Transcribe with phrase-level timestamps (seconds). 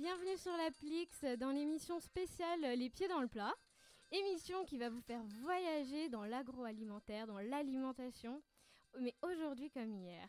[0.00, 3.52] bienvenue sur l'Applix dans l'émission spéciale Les pieds dans le plat.
[4.10, 8.42] Émission qui va vous faire voyager dans l'agroalimentaire, dans l'alimentation,
[8.98, 10.26] mais aujourd'hui comme hier.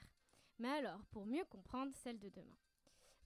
[0.60, 2.58] Mais alors, pour mieux comprendre celle de demain.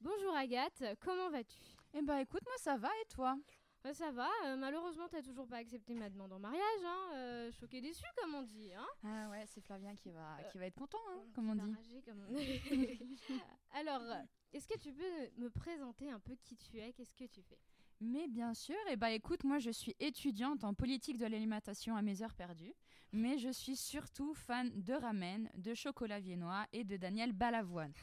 [0.02, 1.58] Bonjour Agathe, comment vas-tu?
[1.96, 3.36] Eh bah écoute, moi ça va et toi?
[3.84, 7.52] Bah, Ça va, euh, malheureusement t'as toujours pas accepté ma demande en mariage, hein, euh,
[7.54, 8.72] choqué déçu comme on dit.
[8.74, 11.56] Hein Ah ouais, c'est Flavien qui va, Euh, qui va être content, hein, comme on
[11.56, 11.76] dit.
[11.76, 12.62] rager, comme on dit.
[13.74, 14.22] alors, euh,
[14.54, 17.60] est-ce que tu peux me présenter un peu qui tu es, qu'est-ce que tu fais?
[18.02, 22.02] Mais bien sûr, et bah écoute, moi je suis étudiante en politique de l'alimentation à
[22.02, 22.74] mes heures perdues,
[23.14, 27.94] mais je suis surtout fan de ramen, de chocolat viennois et de Daniel Balavoine.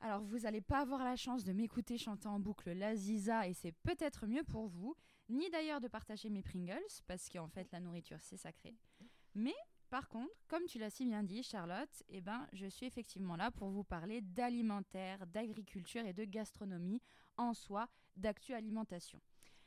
[0.00, 3.52] Alors vous n'allez pas avoir la chance de m'écouter chanter en boucle la Ziza et
[3.52, 4.96] c'est peut-être mieux pour vous,
[5.28, 8.74] ni d'ailleurs de partager mes Pringles parce qu'en fait la nourriture c'est sacré.
[9.34, 9.54] Mais
[9.94, 13.52] par contre, comme tu l'as si bien dit Charlotte, eh ben je suis effectivement là
[13.52, 17.00] pour vous parler d'alimentaire, d'agriculture et de gastronomie
[17.36, 19.20] en soi, d'actu alimentation.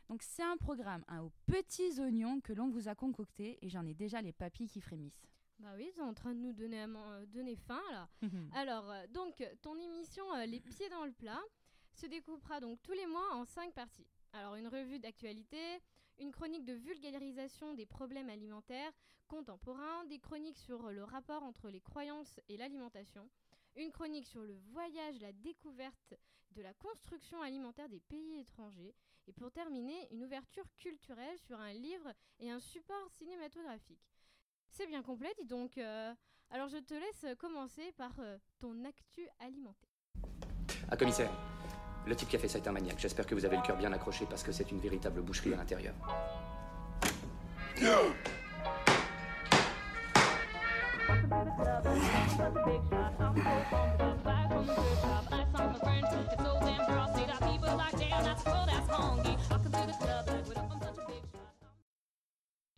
[0.09, 3.85] Donc c'est un programme hein, aux petits oignons que l'on vous a concocté et j'en
[3.85, 5.29] ai déjà les papilles qui frémissent.
[5.59, 8.09] Bah oui, t'es en train de nous donner, euh, donner faim là.
[8.53, 11.39] Alors, euh, donc, ton émission euh, Les pieds dans le plat
[11.93, 14.09] se découpera donc tous les mois en cinq parties.
[14.33, 15.79] Alors, une revue d'actualité,
[16.19, 18.93] une chronique de vulgarisation des problèmes alimentaires
[19.27, 23.29] contemporains, des chroniques sur le rapport entre les croyances et l'alimentation,
[23.75, 26.15] une chronique sur le voyage, la découverte
[26.51, 28.95] de la construction alimentaire des pays étrangers,
[29.27, 34.15] et pour terminer, une ouverture culturelle sur un livre et un support cinématographique.
[34.69, 35.77] C'est bien complet, dis donc.
[35.77, 36.13] euh,
[36.49, 39.89] alors je te laisse commencer par euh, ton actu alimentaire.
[40.89, 41.31] Ah, commissaire,
[42.07, 42.99] le type qui a fait ça est un maniaque.
[42.99, 45.57] J'espère que vous avez le cœur bien accroché parce que c'est une véritable boucherie à
[45.57, 45.93] l'intérieur.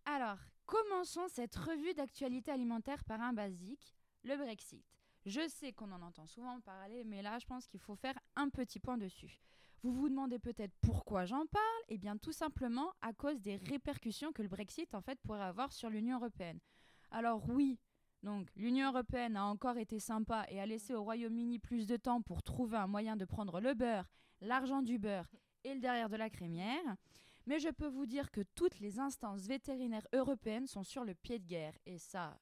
[0.06, 4.99] Alors, commençons cette revue d'actualité alimentaire par un basique, le Brexit.
[5.26, 8.50] Je sais qu'on en entend souvent parler, mais là, je pense qu'il faut faire un
[8.50, 9.40] petit point dessus.
[9.82, 11.84] Vous vous demandez peut-être pourquoi j'en parle?
[11.88, 15.72] Eh bien, tout simplement à cause des répercussions que le Brexit, en fait, pourrait avoir
[15.72, 16.60] sur l'Union européenne.
[17.12, 17.80] Alors oui,
[18.24, 22.22] donc l'Union européenne a encore été sympa et a laissé au Royaume-Uni plus de temps
[22.22, 24.10] pour trouver un moyen de prendre le beurre,
[24.42, 25.30] l'argent du beurre
[25.64, 26.96] et le derrière de la crémière.
[27.46, 31.40] Mais je peux vous dire que toutes les instances vétérinaires européennes sont sur le pied
[31.40, 31.78] de guerre.
[31.86, 32.38] Et ça,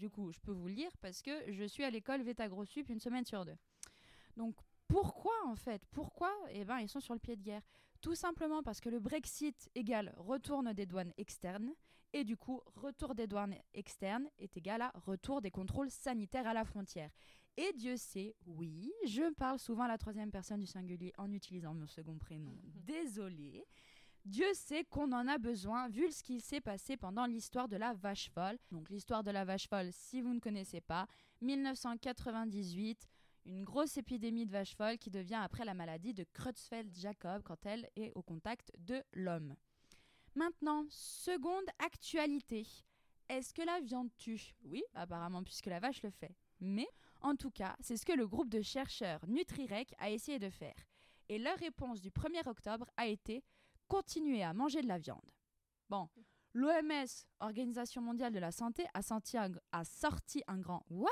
[0.00, 3.00] du coup, je peux vous le dire parce que je suis à l'école Vétagrosup une
[3.00, 3.56] semaine sur deux.
[4.36, 4.56] Donc
[4.88, 7.62] pourquoi en fait Pourquoi Eh ben, ils sont sur le pied de guerre?
[8.00, 11.74] Tout simplement parce que le Brexit égale retourne des douanes externes.
[12.12, 16.54] Et du coup, retour des douanes externes est égal à retour des contrôles sanitaires à
[16.54, 17.10] la frontière.
[17.56, 21.74] Et Dieu sait, oui, je parle souvent à la troisième personne du singulier en utilisant
[21.74, 22.56] mon second prénom.
[22.74, 23.66] Désolée.
[24.24, 27.94] Dieu sait qu'on en a besoin vu ce qui s'est passé pendant l'histoire de la
[27.94, 28.58] vache folle.
[28.70, 31.06] Donc l'histoire de la vache folle, si vous ne connaissez pas,
[31.40, 33.08] 1998,
[33.46, 37.88] une grosse épidémie de vache folle qui devient après la maladie de Creutzfeldt-Jacob quand elle
[37.96, 39.56] est au contact de l'homme.
[40.34, 42.66] Maintenant, seconde actualité.
[43.28, 44.54] Est-ce que la viande tue?
[44.64, 46.36] Oui, apparemment puisque la vache le fait.
[46.60, 46.88] Mais,
[47.22, 50.76] en tout cas, c'est ce que le groupe de chercheurs Nutrirec a essayé de faire.
[51.28, 53.42] Et leur réponse du 1er octobre a été
[53.90, 55.28] continuer à manger de la viande.
[55.90, 56.08] Bon,
[56.54, 61.10] l'OMS, Organisation mondiale de la santé, a, sorti un grand What?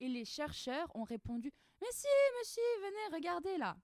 [0.00, 2.08] Et les chercheurs ont répondu Mais si,
[2.40, 3.76] monsieur, venez, regardez là.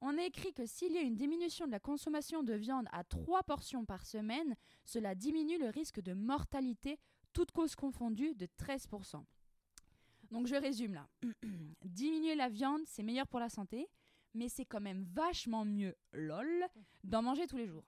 [0.00, 3.02] On a écrit que s'il y a une diminution de la consommation de viande à
[3.02, 7.00] 3 portions par semaine, cela diminue le risque de mortalité,
[7.32, 9.24] toutes causes confondues, de 13%.
[10.30, 11.08] Donc je résume là.
[11.84, 13.88] Diminuer la viande, c'est meilleur pour la santé,
[14.34, 16.66] mais c'est quand même vachement mieux, lol,
[17.02, 17.84] d'en manger tous les jours.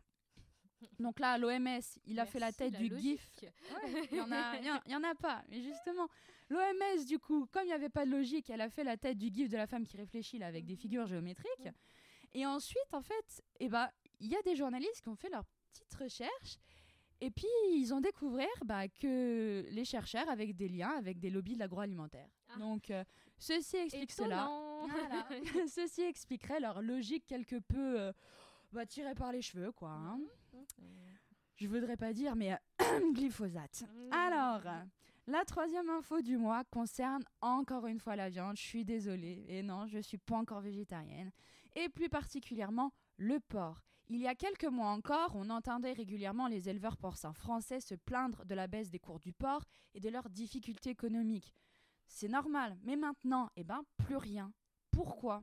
[0.98, 3.30] Donc là, l'OMS, il a fait la tête du GIF.
[3.40, 3.46] logique.
[4.12, 5.42] Il y en a, il y en- il y en a pas.
[5.48, 6.06] Mais justement,
[6.50, 9.16] l'OMS, du coup, comme il n'y avait pas de logique, elle a fait la tête
[9.18, 11.68] du gif de la femme qui réfléchit là, avec des figures géométriques.
[12.34, 13.88] Et ensuite, en fait, eh ben,
[14.20, 16.58] il y a des journalistes qui ont fait leur petite recherche.
[17.22, 21.54] Et puis, ils ont découvert bah, que les chercheurs avec des liens avec des lobbies
[21.54, 22.28] de l'agroalimentaire.
[22.50, 22.58] Ah.
[22.58, 23.02] Donc, euh,
[23.38, 24.48] ceci explique cela.
[24.88, 25.26] Voilà.
[25.68, 28.12] Ceci expliquerait leur logique quelque peu euh,
[28.72, 29.90] bah, tirée par les cheveux, quoi.
[29.90, 30.20] hein.
[31.56, 32.56] Je voudrais pas dire, mais euh,
[33.14, 33.82] glyphosate.
[33.82, 34.12] Mhm.
[34.12, 34.60] Alors,
[35.26, 38.56] la troisième info du mois concerne encore une fois la viande.
[38.56, 39.44] Je suis désolée.
[39.48, 41.30] Et non, je suis pas encore végétarienne.
[41.74, 43.82] Et plus particulièrement le porc.
[44.08, 48.44] Il y a quelques mois encore, on entendait régulièrement les éleveurs porcins français se plaindre
[48.44, 49.62] de la baisse des cours du porc
[49.94, 51.52] et de leurs difficultés économiques.
[52.06, 54.52] C'est normal, mais maintenant, eh ben, plus rien.
[54.90, 55.42] Pourquoi?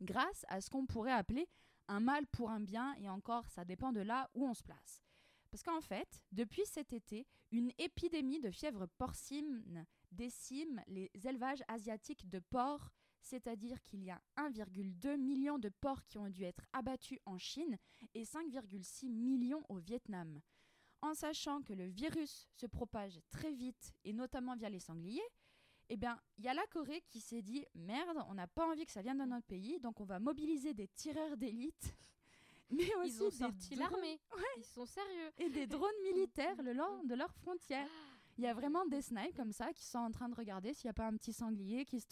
[0.00, 1.48] Grâce à ce qu'on pourrait appeler
[1.88, 5.02] un mal pour un bien, et encore, ça dépend de là où on se place.
[5.50, 12.28] Parce qu'en fait, depuis cet été, une épidémie de fièvre porcine décime les élevages asiatiques
[12.28, 17.20] de porcs, c'est-à-dire qu'il y a 1,2 million de porcs qui ont dû être abattus
[17.24, 17.78] en Chine
[18.14, 20.40] et 5,6 millions au Vietnam.
[21.00, 25.20] En sachant que le virus se propage très vite et notamment via les sangliers,
[25.88, 28.86] eh bien, il y a la Corée qui s'est dit merde, on n'a pas envie
[28.86, 31.94] que ça vienne dans notre pays, donc on va mobiliser des tireurs d'élite.
[32.70, 34.18] Mais aussi Ils ont sorti l'armée.
[34.56, 35.30] Ils sont sérieux.
[35.38, 37.88] Et des drones militaires le long de leurs frontières.
[38.36, 40.88] Il y a vraiment des snipes comme ça qui sont en train de regarder s'il
[40.88, 42.06] n'y a pas un petit sanglier qui, se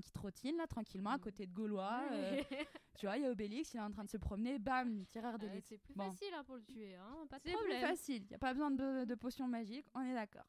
[0.00, 2.02] qui trottine là tranquillement à côté de Gaulois.
[2.10, 2.42] Euh,
[2.98, 5.38] tu vois, il y a Obélix, il est en train de se promener, bam, tireur
[5.38, 5.64] d'élite.
[5.66, 8.34] c'est plus facile hein, pour le tuer, hein, pas de C'est plus facile, il n'y
[8.34, 10.46] a pas besoin de, de potions magiques, on est d'accord.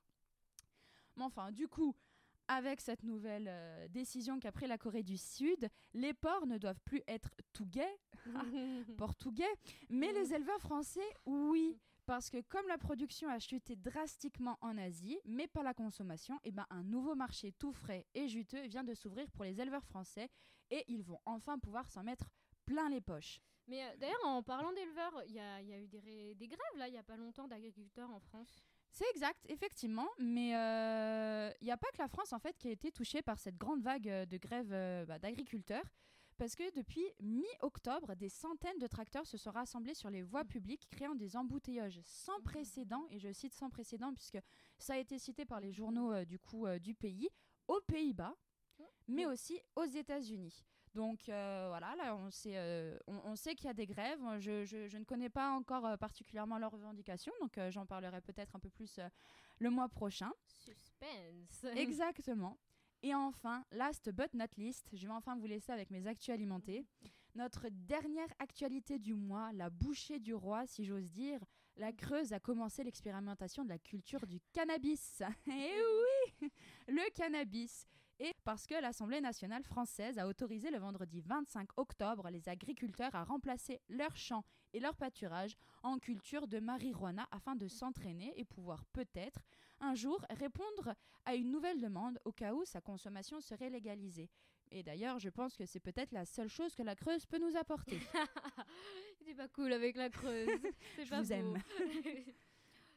[1.16, 1.96] Mais enfin, du coup,
[2.48, 6.82] avec cette nouvelle euh, décision qu'a pris la Corée du Sud, les porcs ne doivent
[6.86, 8.00] plus être tout gays,
[8.98, 9.54] portugais,
[9.90, 11.80] mais les éleveurs français, oui.
[12.06, 16.50] Parce que comme la production a chuté drastiquement en Asie, mais pas la consommation, et
[16.50, 19.86] eh ben un nouveau marché tout frais et juteux vient de s'ouvrir pour les éleveurs
[19.86, 20.30] français
[20.70, 22.30] et ils vont enfin pouvoir s'en mettre
[22.66, 23.40] plein les poches.
[23.68, 26.92] Mais euh, d'ailleurs, en parlant d'éleveurs, il y, a eu des, des, grèves là, il
[26.92, 28.62] n'y a pas longtemps d'agriculteurs en France.
[28.94, 32.68] C'est exact, effectivement, mais il euh, n'y a pas que la France en fait qui
[32.68, 35.92] a été touchée par cette grande vague euh, de grève euh, bah, d'agriculteurs,
[36.38, 40.88] parce que depuis mi-octobre, des centaines de tracteurs se sont rassemblés sur les voies publiques,
[40.92, 44.38] créant des embouteillages sans précédent, et je cite sans précédent puisque
[44.78, 47.30] ça a été cité par les journaux du coup du pays,
[47.68, 48.36] aux Pays-Bas,
[49.08, 50.64] mais aussi aux États-Unis.
[50.94, 54.20] Donc euh, voilà, là on sait, euh, on, sait qu'il y a des grèves.
[54.40, 58.60] Je, je, ne connais pas encore euh, particulièrement leurs revendications, donc j'en parlerai peut-être un
[58.60, 59.00] peu plus
[59.60, 60.32] le mois prochain.
[60.46, 61.64] Suspense.
[61.76, 62.60] Exactement.
[63.02, 66.86] Et enfin, last but not least, je vais enfin vous laisser avec mes actus alimentés.
[67.36, 71.40] Notre dernière actualité du mois, la bouchée du roi, si j'ose dire,
[71.78, 75.22] la Creuse a commencé l'expérimentation de la culture du cannabis.
[75.48, 75.82] Et eh
[76.42, 76.52] oui,
[76.88, 77.88] le cannabis
[78.20, 83.24] et parce que l'Assemblée nationale française a autorisé le vendredi 25 octobre les agriculteurs à
[83.24, 88.86] remplacer leurs champs et leurs pâturages en culture de marijuana afin de s'entraîner et pouvoir
[88.86, 89.42] peut-être
[89.80, 90.96] un jour répondre
[91.26, 94.30] à une nouvelle demande au cas où sa consommation serait légalisée.
[94.72, 97.56] Et d'ailleurs, je pense que c'est peut-être la seule chose que la Creuse peut nous
[97.58, 98.00] apporter.
[99.26, 100.50] C'est pas cool avec la Creuse.
[100.98, 101.62] je vous aime.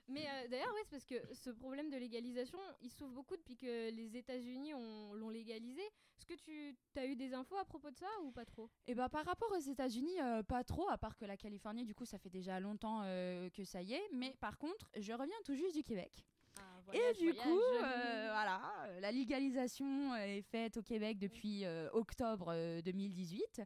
[0.08, 3.56] Mais euh, d'ailleurs, oui, c'est parce que ce problème de légalisation, il souffre beaucoup depuis
[3.56, 5.82] que les États-Unis l'ont légalisé.
[5.82, 8.70] Est-ce que tu as eu des infos à propos de ça ou pas trop?
[8.86, 11.94] Eh ben, par rapport aux États-Unis, euh, pas trop, à part que la Californie, du
[11.94, 14.08] coup, ça fait déjà longtemps euh, que ça y est.
[14.12, 16.24] Mais par contre, je reviens tout juste du Québec.
[16.58, 23.62] Ah, et du coup, voilà, la légalisation est faite au Québec depuis octobre 2018.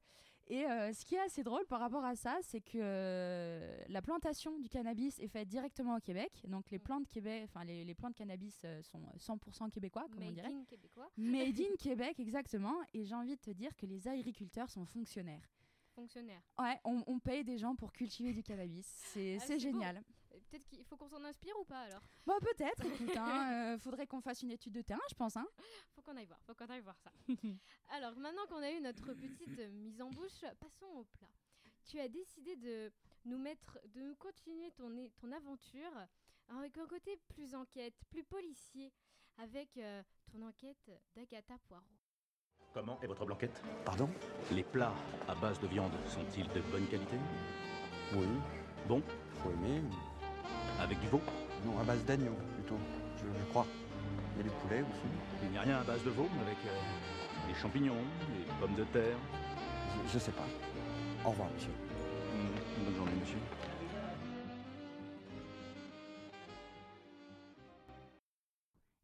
[0.50, 4.02] Et euh, ce qui est assez drôle par rapport à ça, c'est que euh, la
[4.02, 6.32] plantation du cannabis est faite directement au Québec.
[6.49, 6.82] Donc les mm.
[6.82, 10.50] plantes Québec, enfin les, les, plantes cannabis euh, sont 100% québécois, comme on dirait.
[10.50, 10.67] Made
[11.17, 11.23] in.
[11.23, 12.75] Made in Québec, exactement.
[12.93, 15.49] Et j'ai envie de te dire que les agriculteurs sont fonctionnaires.
[15.94, 16.43] Fonctionnaires.
[16.58, 18.87] Ouais, on, on, paye des gens pour cultiver du cannabis.
[19.12, 20.02] C'est ah, génial.
[20.50, 22.02] Peut-être qu'il faut qu'on s'en inspire ou pas alors?
[22.26, 22.85] Bon, bah, peut-être.
[22.85, 25.37] Écoute, hein, faudrait qu'on fasse une étude de terrain, je pense.
[25.37, 25.47] Hein.
[25.94, 26.41] faut qu'on aille voir.
[26.43, 27.12] Faut qu'on aille voir ça.
[27.90, 31.28] alors, maintenant qu'on a eu notre petite mise en bouche, passons au plat.
[31.85, 32.92] Tu as décidé de
[33.25, 34.90] nous mettre, de nous continuer ton,
[35.21, 35.92] ton aventure
[36.49, 38.92] avec un côté plus enquête, plus policier,
[39.38, 40.02] avec euh,
[40.33, 41.85] ton enquête d'Agatha Poirot.
[42.73, 43.62] Comment est votre blanquette?
[43.85, 44.09] Pardon?
[44.52, 44.95] Les plats
[45.28, 47.16] à base de viande sont-ils de bonne qualité?
[48.14, 48.26] Oui.
[48.87, 49.02] Bon?
[49.45, 49.80] Oui, mais
[50.81, 51.21] avec du veau
[51.65, 52.79] Non, à base d'agneau, plutôt,
[53.19, 53.67] je, crois.
[54.35, 55.09] Il y a du poulet aussi.
[55.43, 58.85] Il n'y a rien à base de veau avec euh, des champignons, des pommes de
[58.85, 59.17] terre
[60.13, 60.47] je, sais pas.
[61.25, 61.71] Au revoir, monsieur.
[61.71, 63.39] Mmh, bonne journée, monsieur.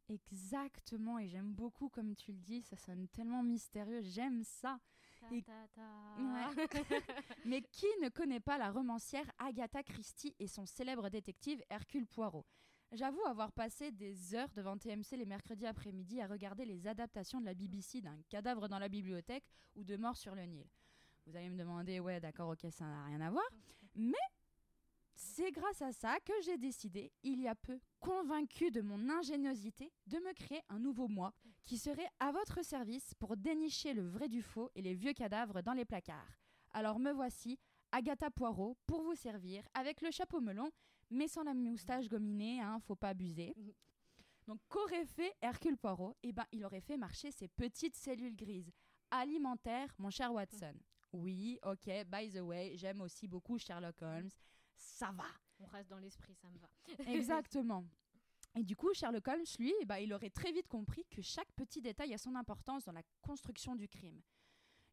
[0.09, 4.79] Exactement, et j'aime beaucoup comme tu le dis, ça sonne tellement mystérieux, j'aime ça.
[7.45, 12.45] Mais qui ne connaît pas la romancière Agatha Christie et son célèbre détective Hercule Poirot?
[12.93, 17.45] J'avoue avoir passé des heures devant TMC les mercredis après-midi à regarder les adaptations de
[17.45, 19.43] la BBC d'un cadavre dans la bibliothèque
[19.75, 20.65] ou de mort sur le Nil.
[21.25, 23.43] Vous allez me demander, ouais, d'accord, ok, ça n'a rien à voir.
[23.95, 24.13] Mais
[25.17, 29.91] c'est grâce à ça que j'ai décidé, il y a peu, convaincu de mon ingéniosité,
[30.05, 31.33] de me créer un nouveau moi
[31.63, 35.63] qui serait à votre service pour dénicher le vrai du faux et les vieux cadavres
[35.63, 36.39] dans les placards.
[36.71, 37.57] Alors me voici,
[37.91, 40.69] Agatha Poirot, pour vous servir, avec le chapeau melon,
[41.09, 43.55] mais sans la moustache gominée, hein, faut pas abuser.
[44.47, 46.15] Donc qu'aurait fait Hercule Poirot?
[46.21, 48.71] Eh ben, il aurait fait marcher ses petites cellules grises,
[49.09, 50.75] alimentaires, mon cher Watson.
[51.11, 54.29] Oui, ok, by the way, j'aime aussi beaucoup Sherlock Holmes.
[54.77, 55.25] Ça va.
[55.59, 56.69] On reste dans l'esprit, ça me va.
[57.11, 57.85] Exactement.
[58.55, 61.81] Et du coup, Sherlock Holmes, lui, bah, il aurait très vite compris que chaque petit
[61.81, 64.21] détail a son importance dans la construction du crime.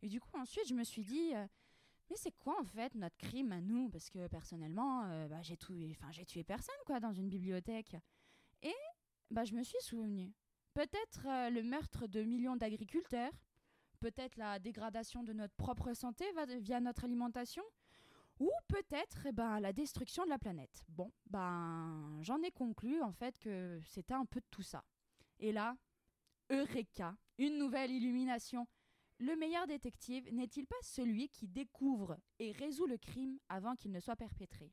[0.03, 1.47] Et du coup, ensuite, je me suis dit, euh,
[2.11, 3.89] mais c'est quoi en fait notre crime à nous?
[3.89, 7.97] Parce que personnellement, euh, bah, j'ai tué, enfin, j'ai tué personne quoi dans une bibliothèque.
[8.63, 8.75] Et
[9.31, 10.33] bah, je me suis souvenu.
[10.75, 13.33] Peut-être euh, le meurtre de millions d'agriculteurs,
[14.01, 16.27] peut-être la dégradation de notre propre santé
[16.61, 17.63] via notre alimentation,
[18.39, 20.85] ou peut-être eh ben, la destruction de la planète.
[20.89, 24.85] Bon, ben j'en ai conclu en fait que c'était un peu de tout ça.
[25.39, 25.77] Et là,
[26.51, 28.67] Eureka, une nouvelle illumination.
[29.19, 34.01] Le meilleur détective n'est-il pas celui qui découvre et résout le crime avant qu'il ne
[34.01, 34.73] soit perpétré?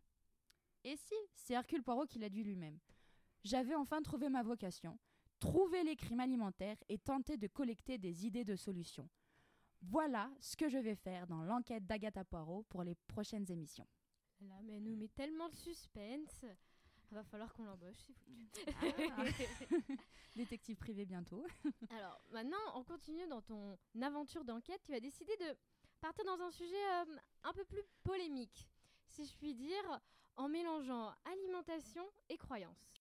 [0.83, 2.79] Et si, c'est Hercule Poirot qui l'a dit lui-même.
[3.43, 4.97] J'avais enfin trouvé ma vocation,
[5.39, 9.09] trouver les crimes alimentaires et tenter de collecter des idées de solutions.
[9.81, 13.87] Voilà ce que je vais faire dans l'enquête d'Agatha Poirot pour les prochaines émissions.
[14.41, 16.45] Là, mais elle nous met tellement de suspense.
[17.11, 18.47] Il va falloir qu'on l'embauche, c'est foutu.
[19.17, 19.23] Ah.
[20.35, 21.45] Détective privé bientôt.
[21.89, 24.81] Alors, maintenant, on continue dans ton aventure d'enquête.
[24.85, 25.57] Tu as décidé de
[25.99, 28.69] partir dans un sujet euh, un peu plus polémique,
[29.07, 30.01] si je puis dire,
[30.37, 32.93] en mélangeant alimentation et croyance.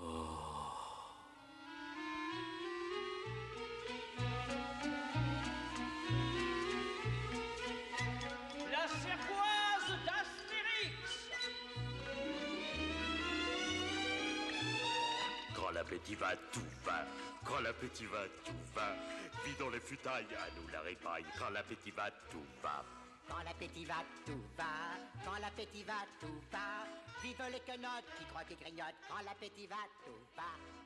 [0.00, 0.43] Oh.
[16.04, 17.06] L'appétit va, tout va.
[17.46, 18.94] Quand l'appétit va, tout va.
[19.58, 21.24] dans les futailles, à nous la répaille.
[21.38, 22.84] Quand l'appétit va, tout va.
[23.28, 24.64] Quand l'appétit va, tout va.
[25.24, 26.84] Quand l'appétit va, tout va.
[27.22, 29.00] Vive les quenottes qui croient qu'ils grignotent.
[29.08, 30.83] Quand l'appétit va, tout va.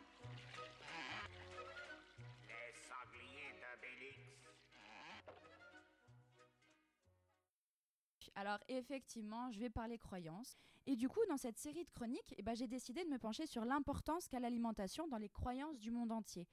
[8.38, 10.56] Alors effectivement, je vais parler croyances.
[10.86, 13.46] Et du coup, dans cette série de chroniques, eh ben, j'ai décidé de me pencher
[13.48, 16.46] sur l'importance qu'a l'alimentation dans les croyances du monde entier.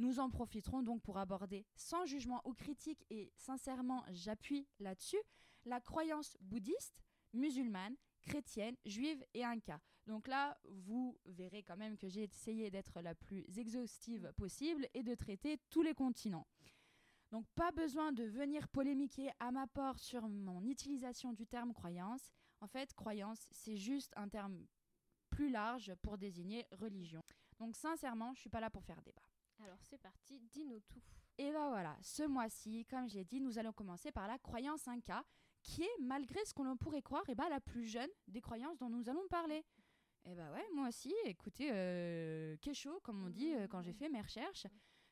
[0.00, 5.22] Nous en profiterons donc pour aborder, sans jugement ou critique, et sincèrement j'appuie là-dessus,
[5.64, 7.00] la croyance bouddhiste,
[7.32, 9.80] musulmane, chrétienne, juive et inca.
[10.08, 15.04] Donc là, vous verrez quand même que j'ai essayé d'être la plus exhaustive possible et
[15.04, 16.48] de traiter tous les continents.
[17.30, 22.30] Donc pas besoin de venir polémiquer à ma part sur mon utilisation du terme croyance.
[22.60, 24.66] En fait, croyance, c'est juste un terme
[25.30, 27.22] plus large pour désigner religion.
[27.58, 29.22] Donc sincèrement, je suis pas là pour faire débat.
[29.60, 31.02] Alors c'est parti, dis-nous tout.
[31.36, 35.24] Et ben voilà, ce mois-ci, comme j'ai dit, nous allons commencer par la croyance Inca,
[35.62, 38.88] qui est, malgré ce qu'on pourrait croire, et ben, la plus jeune des croyances dont
[38.88, 39.64] nous allons parler.
[40.24, 44.08] Et bah ouais, moi aussi, écoutez, euh, chaud, comme on dit euh, quand j'ai fait
[44.08, 44.66] mes recherches.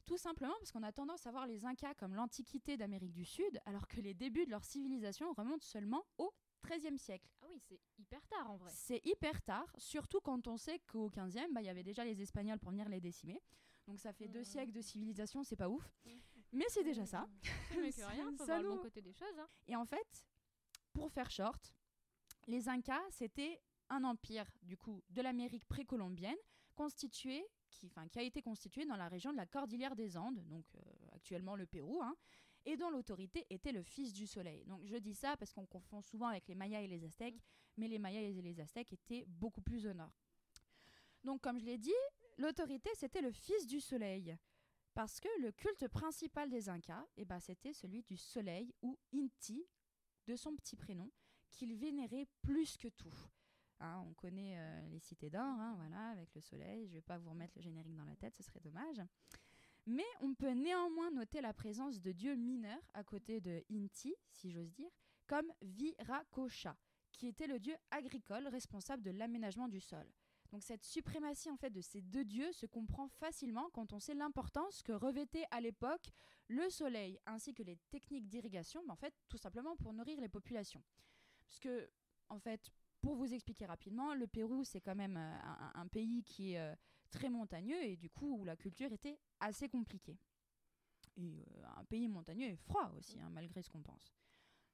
[0.06, 3.60] Tout simplement parce qu'on a tendance à voir les Incas comme l'antiquité d'Amérique du Sud,
[3.66, 6.32] alors que les débuts de leur civilisation remontent seulement au
[6.64, 7.28] XIIIe siècle.
[7.42, 8.70] Ah oui, c'est hyper tard en vrai.
[8.72, 12.22] C'est hyper tard, surtout quand on sait qu'au XVe, bah, il y avait déjà les
[12.22, 13.42] Espagnols pour venir les décimer.
[13.88, 14.44] Donc ça fait deux mmh.
[14.44, 15.92] siècles de civilisation, c'est pas ouf.
[16.04, 16.10] Mmh.
[16.52, 17.28] Mais c'est déjà ça.
[17.80, 19.38] Mais que rien, faut voir le bon côté des choses.
[19.38, 19.48] Hein.
[19.66, 20.25] Et en fait,
[20.92, 21.75] pour faire short,
[22.46, 26.36] les Incas, c'était un empire du coup de l'Amérique précolombienne
[26.75, 27.44] constitué
[27.76, 30.80] qui, qui a été constitué dans la région de la Cordillère des Andes, donc euh,
[31.12, 32.16] actuellement le Pérou, hein,
[32.64, 34.64] et dont l'autorité était le fils du soleil.
[34.64, 37.40] Donc je dis ça parce qu'on confond souvent avec les Mayas et les Aztèques,
[37.76, 40.12] mais les Mayas et les Aztèques étaient beaucoup plus au nord.
[41.23, 41.92] Donc comme je l'ai dit,
[42.38, 44.37] l'autorité c'était le fils du soleil.
[44.97, 49.62] Parce que le culte principal des Incas, eh ben, c'était celui du soleil ou Inti,
[50.26, 51.12] de son petit prénom,
[51.50, 53.14] qu'il vénérait plus que tout.
[53.80, 56.87] Hein, on connaît euh, les cités d'or, hein, voilà, avec le soleil.
[56.87, 59.02] Je ne vais pas vous remettre le générique dans la tête, ce serait dommage.
[59.87, 64.50] Mais on peut néanmoins noter la présence de dieux mineurs à côté de Inti, si
[64.50, 64.90] j'ose dire,
[65.26, 66.76] comme Viracocha,
[67.12, 70.06] qui était le dieu agricole responsable de l'aménagement du sol.
[70.52, 74.14] Donc cette suprématie en fait de ces deux dieux se comprend facilement quand on sait
[74.14, 76.09] l'importance que revêtait à l'époque
[76.49, 80.83] le soleil ainsi que les techniques d'irrigation, en fait tout simplement pour nourrir les populations.
[81.49, 81.90] Parce que
[82.28, 82.71] en fait,
[83.06, 85.36] pour vous expliquer rapidement, le Pérou c'est quand même euh,
[85.75, 86.75] un, pays qui est euh,
[87.12, 90.18] très montagneux et du coup où la culture était assez compliquée.
[91.16, 94.12] Et euh, un pays montagneux et froid aussi, hein, malgré ce qu'on pense.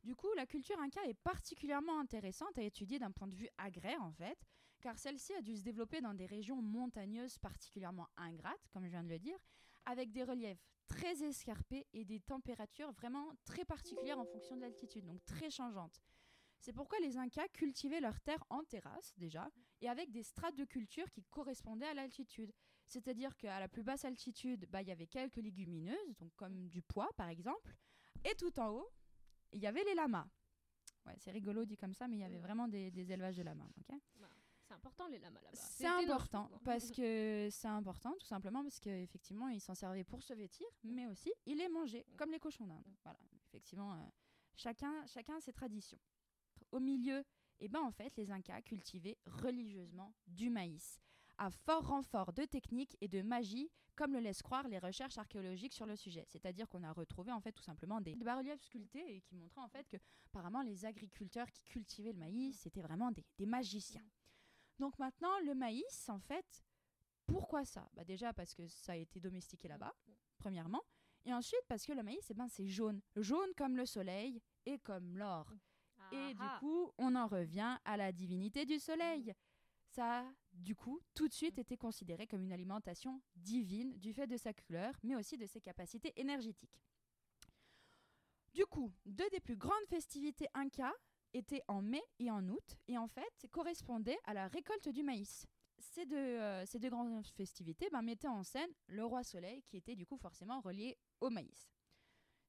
[0.02, 4.02] Du coup, la culture inca est particulièrement intéressante à étudier d'un point de vue agraire
[4.02, 4.38] en fait,
[4.80, 9.04] car celle-ci a dû se développer dans des régions montagneuses particulièrement ingrates, comme je viens
[9.04, 9.36] de le dire,
[9.84, 15.04] avec des reliefs très escarpés et des températures vraiment très particulières en fonction de l'altitude,
[15.04, 16.00] donc très changeantes.
[16.62, 19.50] C'est pourquoi les Incas cultivaient leurs terres en terrasse déjà,
[19.80, 22.52] et avec des strates de culture qui correspondaient à l'altitude.
[22.86, 26.80] C'est-à-dire qu'à la plus basse altitude, bah, il y avait quelques légumineuses, donc comme du
[26.80, 27.74] pois par exemple,
[28.24, 28.88] et tout en haut,
[29.50, 30.28] il y avait les lamas.
[31.04, 33.42] Ouais, c'est rigolo dit comme ça, mais il y avait vraiment des, des élevages de
[33.42, 33.66] lamas.
[34.20, 34.28] Bah,
[34.62, 35.56] c'est important les lamas là-bas.
[35.56, 40.32] c'est important parce que c'est important tout simplement parce qu'effectivement ils s'en servaient pour se
[40.32, 42.86] vêtir mais aussi ils les mangeaient comme les cochons d'Inde.
[43.02, 43.96] Voilà, effectivement euh,
[44.54, 45.98] chacun chacun a ses traditions.
[46.72, 47.24] Au milieu,
[47.60, 50.98] eh ben en fait les Incas cultivaient religieusement du maïs
[51.38, 55.74] à fort renfort de technique et de magie comme le laissent croire les recherches archéologiques
[55.74, 56.24] sur le sujet.
[56.26, 59.68] C'est-à-dire qu'on a retrouvé en fait tout simplement des bas-reliefs sculptés et qui montraient en
[59.68, 64.04] fait que apparemment les agriculteurs qui cultivaient le maïs c'était vraiment des, des magiciens.
[64.78, 66.64] Donc maintenant, le maïs, en fait,
[67.26, 67.88] pourquoi ça?
[67.94, 69.94] Bah Déjà parce que ça a été domestiqué là-bas,
[70.38, 70.82] premièrement.
[71.24, 73.00] Et ensuite parce que le maïs, eh ben, c'est jaune.
[73.16, 75.52] Jaune comme le soleil et comme l'or.
[76.12, 76.58] Et du Ah, ah.
[76.60, 79.34] coup, on en revient à la divinité du soleil.
[79.88, 84.26] Ça a, du coup, tout de suite été considéré comme une alimentation divine du fait
[84.26, 86.80] de sa couleur, mais aussi de ses capacités énergétiques.
[88.54, 90.92] Du coup, deux des plus grandes festivités incas
[91.34, 95.46] étaient en mai et en août, et en fait correspondaient à la récolte du maïs.
[95.78, 99.76] Ces deux, euh, ces deux grandes festivités ben, mettaient en scène le roi soleil, qui
[99.78, 101.70] était du coup forcément relié au maïs.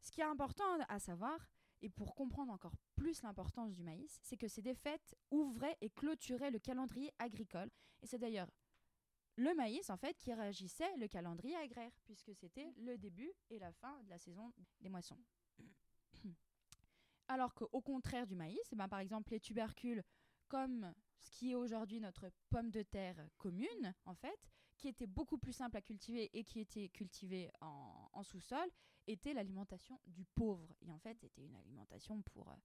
[0.02, 1.40] Ce qui est important à savoir,
[1.84, 5.90] et pour comprendre encore plus l'importance du maïs, c'est que ces des fêtes ouvraient et
[5.90, 7.70] clôturaient le calendrier agricole.
[8.02, 8.50] Et c'est d'ailleurs
[9.36, 13.74] le maïs, en fait, qui régissait le calendrier agraire, puisque c'était le début et la
[13.74, 15.20] fin de la saison des moissons.
[17.28, 20.04] Alors qu'au contraire du maïs, eh ben, par exemple, les tubercules,
[20.48, 24.40] comme ce qui est aujourd'hui notre pomme de terre commune, en fait,
[24.78, 28.70] qui était beaucoup plus simple à cultiver et qui était cultivée en, en sous-sol,
[29.08, 30.74] était l'alimentation du pauvre.
[30.82, 32.56] Et en fait, c'était une alimentation pour euh,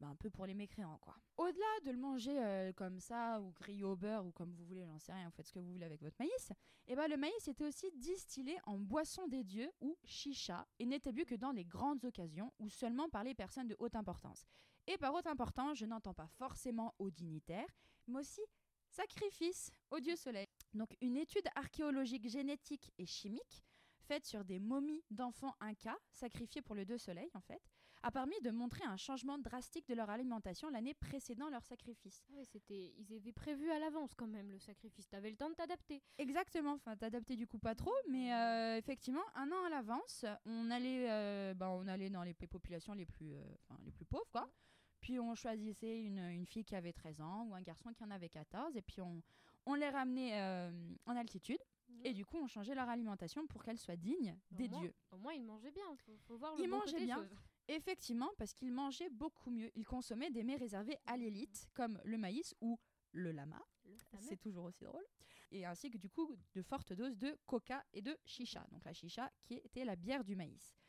[0.00, 1.16] ben, un peu pour les mécréants, quoi.
[1.36, 4.84] Au-delà de le manger euh, comme ça, ou grillé au beurre, ou comme vous voulez,
[4.84, 6.52] j'en sais rien, vous faites ce que vous voulez avec votre maïs,
[6.86, 11.12] et ben, le maïs était aussi distillé en boisson des dieux, ou chicha, et n'était
[11.12, 14.44] bu que dans les grandes occasions, ou seulement par les personnes de haute importance.
[14.88, 17.72] Et par haute importance, je n'entends pas forcément aux dignitaires,
[18.08, 18.42] mais aussi
[18.88, 20.46] sacrifice au dieu soleil.
[20.74, 23.62] Donc une étude archéologique génétique et chimique
[24.02, 27.62] faite sur des momies d'enfants incas sacrifiés pour le dieu soleil en fait,
[28.02, 32.24] a permis de montrer un changement drastique de leur alimentation l'année précédant leur sacrifice.
[32.28, 35.08] Ah ouais, c'était, ils avaient prévu à l'avance quand même le sacrifice.
[35.08, 36.02] T'avais le temps de t'adapter.
[36.18, 40.70] Exactement, enfin t'adapter du coup pas trop, mais euh, effectivement un an à l'avance, on
[40.70, 43.44] allait, euh, ben, on allait dans les populations les plus, euh,
[43.84, 44.50] les plus pauvres quoi.
[45.00, 48.10] Puis on choisissait une, une fille qui avait 13 ans ou un garçon qui en
[48.10, 49.22] avait 14 et puis on,
[49.66, 50.70] on les ramenait euh,
[51.06, 51.58] en altitude
[52.04, 54.94] et du coup on changeait leur alimentation pour qu'elle soit digne des Au moins- dieux.
[55.10, 55.96] Au moins, ils mangeaient bien.
[55.96, 57.28] Faut, faut voir Ils le bon mangeaient côté bien.
[57.68, 59.70] Effectivement, parce qu'ils mangeaient beaucoup mieux.
[59.74, 62.78] Ils consommaient des mets réservés à l'élite, comme le maïs ou
[63.12, 63.62] le lama.
[64.20, 65.04] C'est toujours aussi drôle.
[65.50, 68.66] Et ainsi que du coup de fortes doses de coca et de chicha.
[68.70, 70.81] Donc la chicha qui était la bière du maïs.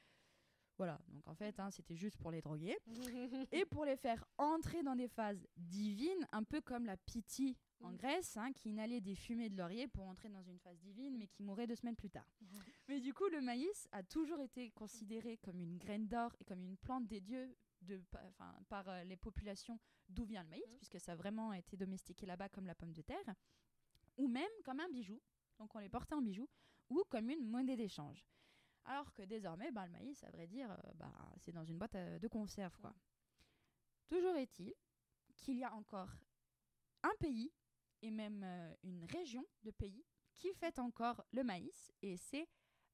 [0.78, 2.78] Voilà, donc en fait, hein, c'était juste pour les droguer.
[3.52, 7.92] et pour les faire entrer dans des phases divines, un peu comme la piti en
[7.92, 7.98] Mm.
[7.98, 11.28] Grèce, hein, qui inhalait des fumées de laurier pour entrer dans une phase divine, mais
[11.28, 12.26] qui mourait deux semaines plus tard.
[12.88, 16.64] mais du coup, le maïs a toujours été considéré comme une graine d'or et comme
[16.64, 20.64] une plante des dieux de, pa- enfin, par euh, les populations d'où vient le maïs,
[20.72, 20.78] Mm.
[20.78, 23.36] puisque ça a vraiment été domestiqué là-bas comme la pomme de terre,
[24.18, 25.22] ou même comme un bijou,
[25.60, 26.48] donc on les portait en bijou,
[26.90, 28.26] ou comme une monnaie d'échange.
[28.86, 31.96] Alors que désormais, bah, le maïs, à vrai dire, euh, bah, c'est dans une boîte
[31.96, 32.78] euh, de conserve.
[32.80, 32.94] Quoi.
[34.08, 34.74] Toujours est-il
[35.38, 36.12] qu'il y a encore
[37.04, 37.52] un pays,
[38.02, 42.48] et même euh, une région de pays, qui fête encore le maïs, et c'est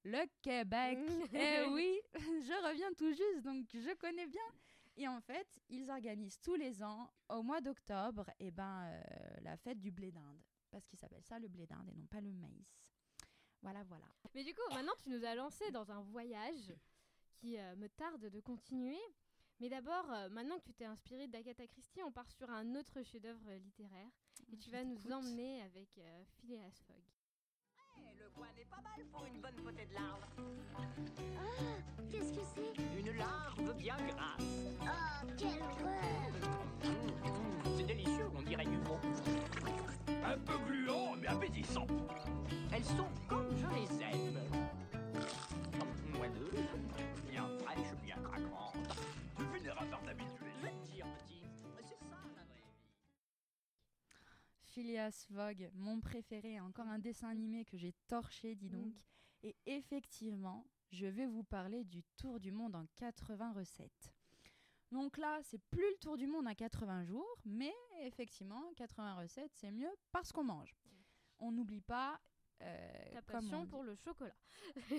[0.03, 0.97] le Québec.
[1.33, 4.41] eh oui, je reviens tout juste, donc je connais bien.
[4.95, 9.01] Et en fait, ils organisent tous les ans, au mois d'octobre, eh ben, euh,
[9.41, 10.43] la fête du blé d'Inde.
[10.69, 12.67] Parce qu'ils s'appellent ça le blé d'Inde et non pas le maïs.
[13.61, 14.05] Voilà, voilà.
[14.33, 16.73] Mais du coup, maintenant, tu nous as lancé dans un voyage
[17.35, 18.99] qui euh, me tarde de continuer.
[19.59, 23.01] Mais d'abord, euh, maintenant que tu t'es inspiré d'Agatha Christie, on part sur un autre
[23.03, 24.07] chef-d'œuvre littéraire.
[24.51, 27.03] Et tu Je vas nous emmener avec euh, Phileas Fogg.
[27.97, 30.23] Eh, Le coin n'est pas mal pour une bonne potée de larve.
[31.37, 32.97] Ah, qu'est-ce que c'est?
[32.99, 34.77] Une larve bien grasse.
[34.81, 36.29] Oh, quelle horreur
[36.81, 38.97] Mmh, C'est délicieux, on dirait du veau.
[40.23, 41.87] Un peu gluant, mais appétissant.
[42.71, 44.39] Elles sont comme je les aime.
[45.03, 46.69] Mmh, Moelleuses,
[47.29, 48.75] bien fraîches, bien craquantes.
[49.37, 50.45] Tu finiras par t'habituer.
[50.57, 52.77] Je vais te dire, petit, c'est ça la vraie vie.
[54.63, 58.93] Phileas Fogg, mon préféré, encore un dessin animé que j'ai torché, dis donc.
[59.41, 64.13] Et effectivement, je vais vous parler du Tour du monde en 80 recettes.
[64.91, 69.51] Donc là, c'est plus le Tour du monde en 80 jours, mais effectivement, 80 recettes,
[69.53, 70.75] c'est mieux parce qu'on mange.
[71.39, 72.19] On n'oublie pas
[72.61, 74.33] euh, Ta passion on pour le chocolat.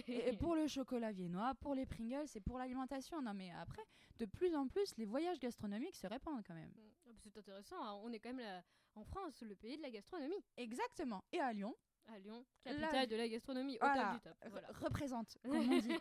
[0.06, 3.20] et pour le chocolat viennois, pour les Pringles et pour l'alimentation.
[3.20, 3.82] Non, mais après,
[4.18, 6.72] de plus en plus, les voyages gastronomiques se répandent quand même.
[7.06, 8.00] Ah, C'est intéressant, hein.
[8.02, 8.62] on est quand même là,
[8.94, 10.42] en France, le pays de la gastronomie.
[10.56, 11.22] Exactement.
[11.32, 11.76] Et à Lyon,
[12.06, 14.04] À Lyon, La- capitale de la gastronomie, au Voilà.
[14.04, 14.50] top du top.
[14.50, 14.68] Voilà.
[14.72, 15.92] représente, comme on dit.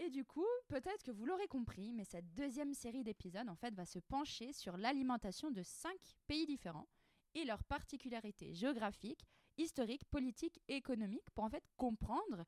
[0.00, 3.74] Et du coup, peut-être que vous l'aurez compris, mais cette deuxième série d'épisodes, en fait,
[3.74, 6.88] va se pencher sur l'alimentation de cinq pays différents
[7.34, 12.44] et leurs particularités géographiques, historiques, politiques et économiques pour en fait comprendre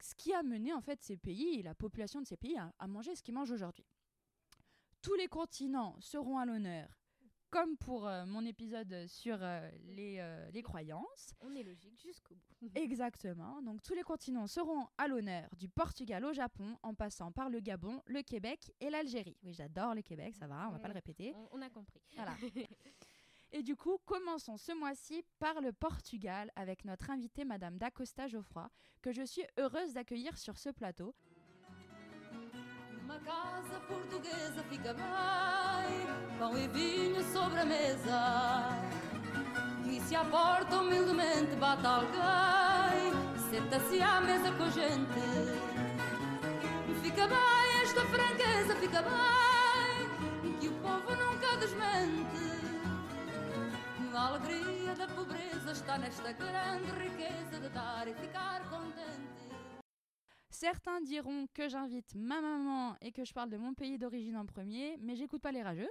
[0.00, 3.22] ce qui a mené ces pays et la population de ces pays à manger ce
[3.22, 3.86] qu'ils mangent aujourd'hui.
[5.00, 7.03] Tous les continents seront à l'honneur,
[7.54, 11.34] comme pour euh, mon épisode sur euh, les, euh, les croyances.
[11.40, 12.68] On est logique jusqu'au bout.
[12.74, 13.62] Exactement.
[13.62, 17.60] Donc tous les continents seront à l'honneur, du Portugal au Japon, en passant par le
[17.60, 19.36] Gabon, le Québec et l'Algérie.
[19.44, 21.32] Oui, j'adore le Québec, ça va, on va pas le répéter.
[21.36, 22.00] On, on a compris.
[22.16, 22.32] Voilà.
[23.52, 28.68] Et du coup, commençons ce mois-ci par le Portugal avec notre invitée Madame Dacosta Geoffroy,
[29.00, 31.14] que je suis heureuse d'accueillir sur ce plateau.
[33.14, 38.70] Uma casa portuguesa fica bem, pão e vinho sobre a mesa.
[39.84, 43.12] E se à porta humildemente bate alguém,
[43.50, 45.20] senta-se à mesa com a gente.
[47.02, 52.34] Fica bem esta franqueza, fica bem, que o povo nunca desmente.
[54.12, 59.53] A alegria da pobreza está nesta grande riqueza de dar e ficar contente.
[60.54, 64.46] Certains diront que j'invite ma maman et que je parle de mon pays d'origine en
[64.46, 65.90] premier, mais j'écoute pas les rageux.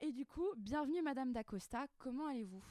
[0.00, 2.64] Et du coup, bienvenue Madame Dacosta, comment allez-vous?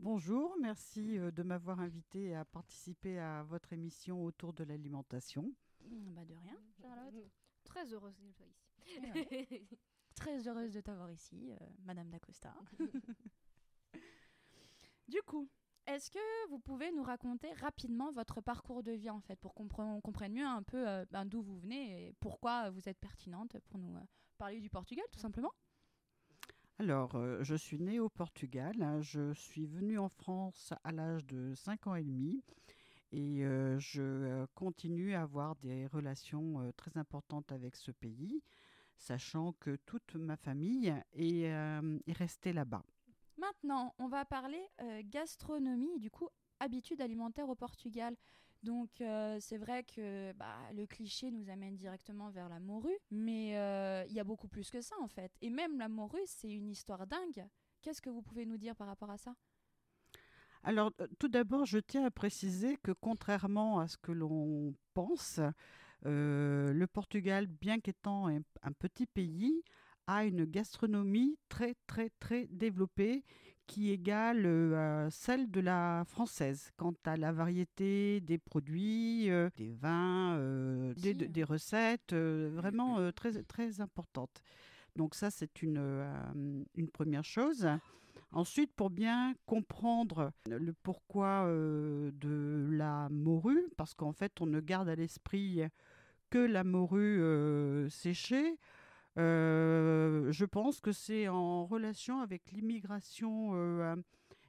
[0.00, 5.52] Bonjour, merci euh, de m'avoir invité à participer à votre émission autour de l'alimentation.
[5.82, 7.30] Bah de rien, Charlotte.
[7.62, 9.02] Très heureuse soit ici.
[9.02, 9.66] Ouais.
[10.14, 12.54] Très heureuse de t'avoir ici, euh, Madame Dacosta.
[15.06, 15.50] du coup,
[15.86, 19.66] est-ce que vous pouvez nous raconter rapidement votre parcours de vie en fait, pour qu'on
[19.66, 22.98] compre- on comprenne mieux un peu euh, ben, d'où vous venez et pourquoi vous êtes
[22.98, 24.00] pertinente pour nous euh,
[24.38, 25.52] parler du Portugal tout simplement?
[26.78, 28.80] Alors, euh, je suis née au Portugal.
[28.82, 29.00] hein.
[29.00, 32.42] Je suis venue en France à l'âge de 5 ans et demi.
[33.12, 33.42] Et
[33.78, 38.42] je continue à avoir des relations très importantes avec ce pays,
[38.96, 42.82] sachant que toute ma famille est restée là-bas.
[43.36, 46.28] Maintenant, on va parler euh, gastronomie du coup
[46.60, 48.16] habitudes alimentaires au Portugal.
[48.62, 53.58] Donc euh, c'est vrai que bah, le cliché nous amène directement vers la morue, mais
[53.58, 55.32] euh, il y a beaucoup plus que ça en fait.
[55.42, 57.46] Et même la morue, c'est une histoire dingue.
[57.82, 59.34] Qu'est-ce que vous pouvez nous dire par rapport à ça?
[60.62, 65.38] Alors, tout d'abord, je tiens à préciser que contrairement à ce que l'on pense,
[66.04, 69.62] le Portugal, bien qu'étant un petit pays,
[70.06, 73.24] a une gastronomie très, très, très développée
[73.66, 79.72] qui égale euh, celle de la française quant à la variété des produits, euh, des
[79.72, 81.28] vins, euh, des, Si.
[81.28, 84.42] des recettes, vraiment très, très importantes.
[84.96, 87.68] Donc ça, c'est une, une première chose.
[88.30, 94.88] Ensuite, pour bien comprendre le pourquoi de la morue, parce qu'en fait, on ne garde
[94.88, 95.62] à l'esprit
[96.30, 97.20] que la morue
[97.90, 98.56] séchée,
[99.16, 103.96] je pense que c'est en relation avec l'immigration euh,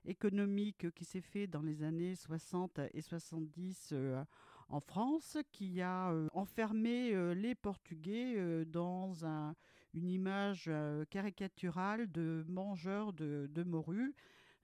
[0.06, 4.24] économique qui s'est faite dans les années 60 et 70 euh,
[4.70, 9.56] en France, qui a euh, enfermé euh, les Portugais euh, dans un-
[9.94, 14.14] une image euh, caricaturale de mangeurs de, de morue,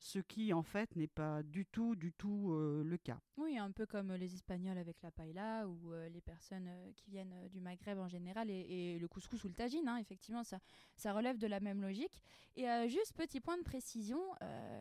[0.02, 3.20] ce qui en fait n'est pas du tout, du tout euh, le cas.
[3.38, 7.12] Oui, un peu comme euh, les Espagnols avec la paella ou euh, les personnes qui
[7.12, 10.58] viennent du Maghreb en général et, le couscous ou le tagine, hein, effectivement, ça,
[10.96, 12.20] ça relève de la même logique.
[12.56, 14.20] Et juste petit point de précision,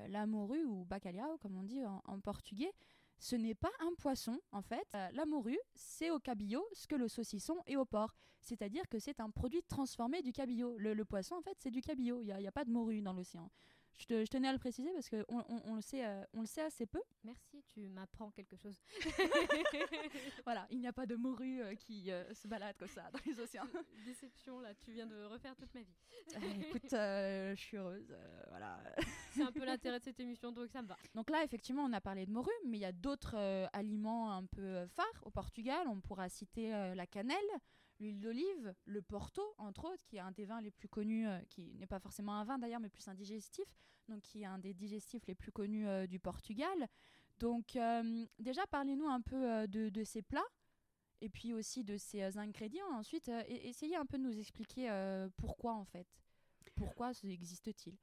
[0.09, 2.73] la morue ou bacalhau, comme on dit en, portugais,
[3.19, 4.89] ce n'est pas un poisson, en fait.
[5.13, 8.17] La morue, c'est au cabillaud ce que le saucisson est au porc.
[8.41, 10.77] C'est-à-dire que c'est un produit transformé du cabillaud.
[10.79, 12.23] Le, poisson, en fait, c'est du cabillaud.
[12.23, 13.51] Il n'y a, a pas de morue dans l'océan.
[13.99, 16.41] Je, te- je tenais à le préciser parce qu'on on, on le, sait, euh, on
[16.41, 17.03] le sait assez peu.
[17.23, 18.81] Merci, tu m'apprends quelque chose.
[20.45, 23.19] voilà, il n'y a pas de morue euh, qui euh, se balade comme ça dans
[23.27, 23.67] les océans.
[24.07, 25.97] Déception, là, tu viens de refaire toute ma vie.
[26.69, 28.15] Écoute, je suis heureuse.
[28.49, 28.81] voilà.
[29.33, 30.97] C'est un peu l'intérêt de cette émission, donc ça me va.
[31.15, 33.37] Donc là, effectivement, on a parlé de morue, mais il y a d'autres
[33.73, 35.87] aliments un peu phares au Portugal.
[35.89, 37.37] On pourra citer la cannelle,
[38.01, 41.39] l'huile d'olive, le porto, entre autres, qui est un des vins les plus connus, euh,
[41.49, 43.67] qui n'est pas forcément un vin d'ailleurs, mais plus un digestif,
[44.09, 46.89] donc qui est un des digestifs les plus connus euh, du Portugal.
[47.39, 50.49] Donc euh, déjà, parlez-nous un peu de, ces plats.
[51.23, 52.91] Et puis aussi de ces ingrédients.
[52.95, 54.89] Ensuite, e- essayez un peu de nous expliquer
[55.37, 56.07] pourquoi en fait.
[56.75, 57.99] Pourquoi existe-t-il?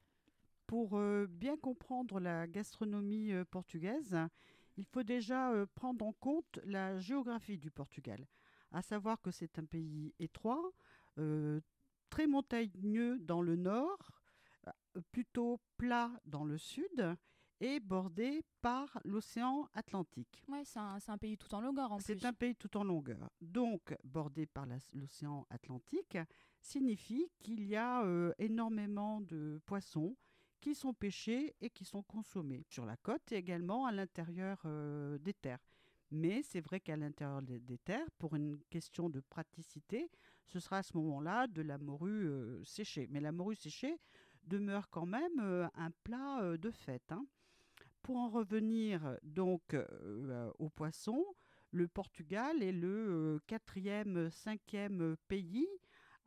[0.68, 4.16] Pour bien comprendre la gastronomie portugaise,
[4.76, 8.28] il faut déjà prendre en compte la géographie du Portugal.
[8.72, 10.72] À savoir que c'est un pays étroit,
[11.18, 11.62] euh,
[12.10, 13.98] très montagneux dans le nord,
[14.68, 17.16] euh, plutôt plat dans le sud
[17.60, 20.44] et bordé par l'océan Atlantique.
[20.48, 22.06] Ouais, c'est un, pays tout en longueur en plus.
[22.06, 23.32] C'est un pays tout en longueur.
[23.42, 26.18] Donc, bordé par l'océan Atlantique
[26.62, 30.16] signifie qu'il y a euh, énormément de poissons
[30.60, 35.18] qui sont pêchés et qui sont consommés sur la côte et également à l'intérieur euh,
[35.20, 35.64] des terres.
[36.12, 40.10] Mais c'est vrai qu'à l'intérieur des, terres, pour une question de praticité,
[40.46, 43.08] ce sera à ce moment-là de la morue euh, séchée.
[43.10, 44.00] Mais la morue séchée
[44.44, 47.12] demeure quand même euh, un plat euh, de fête.
[47.12, 47.26] hein.
[48.04, 49.76] Pour en revenir donc
[50.60, 51.26] aux poissons,
[51.72, 55.68] le Portugal est le quatrième, cinquième pays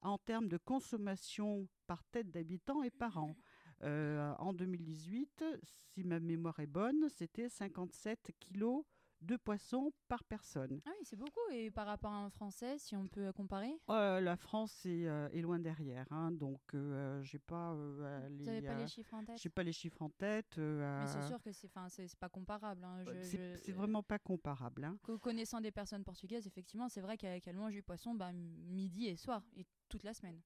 [0.03, 3.35] en termes de consommation par tête d'habitant et par an.
[3.83, 8.85] En 2018, si ma mémoire est bonne, c'était 57 kilos
[9.21, 10.81] de poissons par personne.
[10.87, 11.41] Ah oui, c'est beaucoup.
[11.53, 13.79] Et par rapport à un Français, si on peut comparer?
[13.91, 18.47] Euh, la France est, euh, est loin derrière, hein, donc euh, j'ai pas euh, les,
[18.47, 19.39] n'avez pas les chiffres en tête?
[19.39, 20.57] j'ai pas les chiffres en tête.
[20.57, 22.85] Mais c'est sûr que c'est, pas comparable.
[22.85, 23.05] hein.
[23.23, 24.85] C'est je- vraiment pas comparable.
[24.85, 24.97] hein.
[25.03, 29.17] Co- Connaissant des personnes portugaises, effectivement, c'est vrai qu'elles mangent du poisson bah, midi et
[29.17, 30.41] soir, et toute la semaine.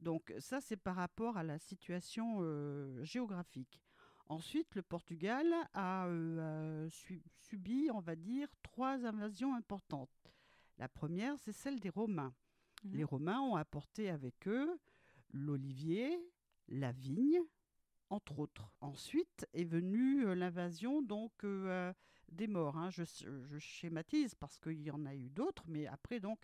[0.00, 3.82] Donc ça, c'est par rapport à la situation euh, géographique.
[4.28, 10.10] Ensuite, le Portugal a euh, euh, su- subi, on va dire, trois invasions importantes.
[10.76, 12.34] La première, c'est celle des Romains.
[12.84, 12.92] Mhm.
[12.96, 14.78] Les Romains ont apporté avec eux
[15.32, 16.18] l'olivier,
[16.68, 17.40] la vigne,
[18.10, 18.70] entre autres.
[18.80, 21.92] Ensuite est venue euh, l'invasion donc euh,
[22.28, 22.76] des morts.
[22.76, 22.90] hein.
[22.90, 26.38] Je, je schématise parce qu'il y en a eu d'autres, mais après donc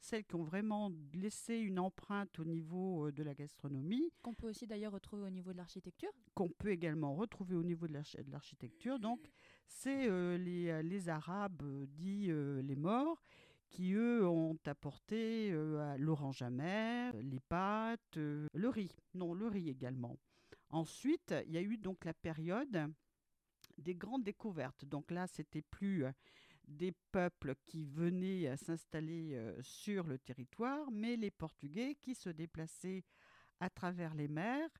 [0.00, 4.48] celles qui ont vraiment laissé une empreinte au niveau euh, de la gastronomie, Qu'on peut
[4.48, 6.10] aussi d'ailleurs retrouver au niveau de l'architecture.
[6.34, 8.98] qu'on peut également retrouver au niveau de l'arch- de l'architecture.
[8.98, 9.20] Donc,
[9.66, 13.22] c'est euh, les, euh, les Arabes dits euh, les morts
[13.70, 18.90] qui, eux, ont apporté euh, l'orange amer, les pâtes, le riz.
[19.14, 20.16] Non, le riz également.
[20.70, 22.90] Ensuite, il y a eu donc la période
[23.76, 24.84] des grandes découvertes.
[24.86, 26.04] Donc là, c'était plus
[26.68, 33.04] des peuples qui venaient s'installer sur le territoire, mais les Portugais qui se déplaçaient
[33.60, 34.70] à travers les mers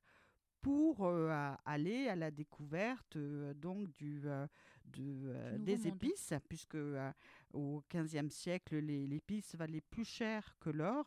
[0.61, 4.45] pour euh, aller à la découverte euh, donc du, euh,
[4.85, 6.03] de, nouveau des monde.
[6.03, 6.77] épices, puisque
[7.53, 11.05] au XVe siècle, les- l'épice valait plus cher que l'or.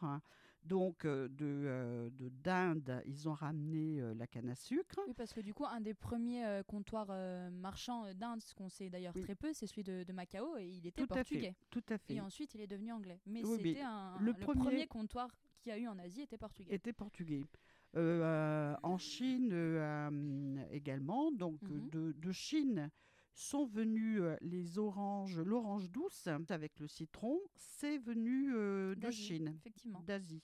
[0.65, 5.01] Donc, euh, de, euh, de- d'Inde, ils ont ramené euh, la canne à sucre.
[5.09, 7.09] Oui, parce que du coup, un des premiers euh, comptoirs
[7.51, 9.23] marchands d'Inde, ce qu'on sait d'ailleurs Oui.
[9.23, 11.55] très peu, c'est celui de, de Macao, et il était Tout à fait, portugais.
[11.71, 12.15] tout à fait.
[12.15, 13.21] Et ensuite, il est devenu anglais.
[13.27, 14.61] Mais Oui, mais c'était un, le le, premier...
[14.61, 15.29] premier- comptoir
[15.61, 16.73] qu'il y a eu en Asie était portugais.
[16.75, 17.43] était portugais.
[17.95, 21.91] En Chine également, donc Mhm.
[21.91, 22.91] de, de Chine
[23.35, 30.01] sont venus les oranges, l'orange douce avec le citron, c'est venu euh, de Chine, Effectivement.
[30.07, 30.43] d'Asie.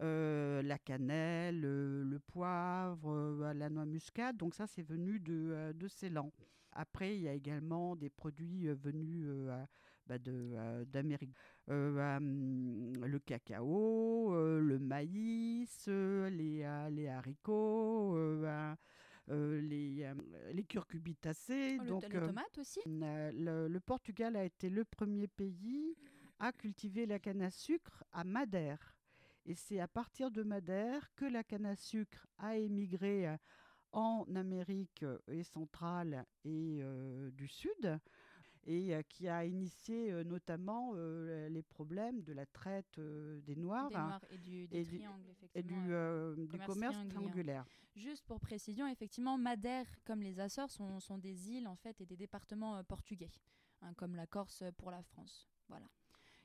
[0.00, 5.72] Euh, la cannelle, le poivre, euh, la noix muscade, donc ça c'est venu de, euh,
[5.72, 6.32] de Ceylan.
[6.72, 9.26] Après, il y a également des produits venus
[10.06, 11.34] bah, d'Amérique.
[11.68, 18.16] Euh, le cacao, le maïs, les, les haricots,
[19.28, 20.06] les,
[20.52, 21.76] les curcubitacées.
[21.78, 25.94] Oh, le- donc, les tomates aussi le, le Portugal a été le premier pays
[26.38, 28.96] à cultiver la canne à sucre à Madère.
[29.44, 33.36] Et c'est à partir de Madère que la canne à sucre a émigré euh,
[33.92, 37.98] en Amérique euh, et centrale et euh, du Sud
[38.64, 43.96] et euh, qui a initié euh, notamment les problèmes de la traite des Noirs, Des
[43.96, 46.34] hein, noirs et du, des et du- triangles, et effectivement.
[46.36, 47.66] du, du commerce triangulaire.
[47.96, 52.06] Juste pour précision, effectivement, Madère, comme les Açores, sont, sont des îles en fait et
[52.06, 53.30] des départements portugais,
[53.82, 55.46] hein, comme la Corse pour la France.
[55.68, 55.86] Voilà.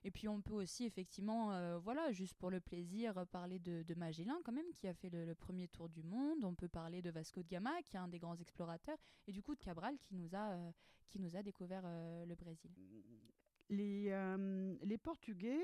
[0.08, 3.84] Et puis on peut aussi effectivement, euh, voilà, juste pour le plaisir, euh, parler de,
[3.84, 6.46] de Magellan quand même, qui a fait le, le premier tour du monde.
[6.46, 9.44] On peut parler de Vasco de Gama, qui est un des grands explorateurs, et du
[9.44, 10.72] coup de Cabral, qui nous a, euh,
[11.10, 12.72] qui nous a découvert euh, le Brésil.
[13.70, 14.14] Les,
[14.82, 15.60] les Portugais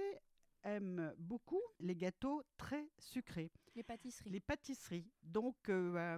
[0.64, 3.50] aiment beaucoup les gâteaux très sucrés.
[3.76, 4.30] Les pâtisseries.
[4.30, 5.10] Les pâtisseries.
[5.22, 6.18] Donc, euh, euh,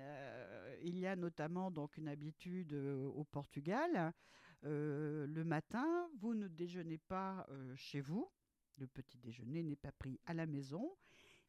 [0.00, 4.14] euh, il y a notamment donc une habitude euh, au Portugal.
[4.64, 8.28] Euh, le matin, vous ne déjeunez pas euh, chez vous.
[8.78, 10.96] Le petit déjeuner n'est pas pris à la maison.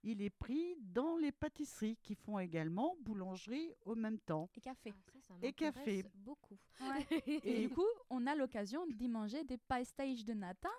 [0.03, 4.49] Il est pris dans les pâtisseries qui font également boulangerie au même temps.
[4.55, 4.93] Et café.
[4.95, 6.03] Ah, ça, ça Et café.
[6.15, 6.57] beaucoup.
[7.43, 10.69] Et du coup, on a l'occasion d'y manger des pastéis de nata,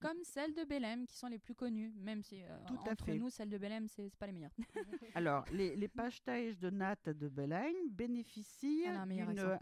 [0.00, 3.18] comme celles de Belém, qui sont les plus connues, même si euh, Tout entre fait.
[3.18, 4.54] nous, celles de Belém, c'est pas les meilleures.
[5.14, 9.58] Alors, les, les de natte de Belém bénéficient Elle a un meilleur d'une-.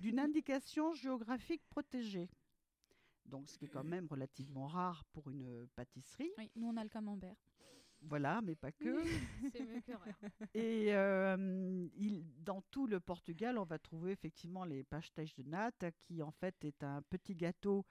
[0.00, 2.28] D'une indication géographique protégée.
[3.24, 6.30] Donc, ce qui est quand même relativement rare pour une pâtisserie.
[6.38, 7.36] Oui, nous, on a le camembert.
[8.02, 9.02] Voilà, mais pas que.
[9.52, 10.14] C'est mieux que rien.
[10.54, 15.90] Et euh, il- dans tout le Portugal, on va trouver effectivement les pastèches de nata,
[15.90, 17.84] qui en fait est un petit gâteau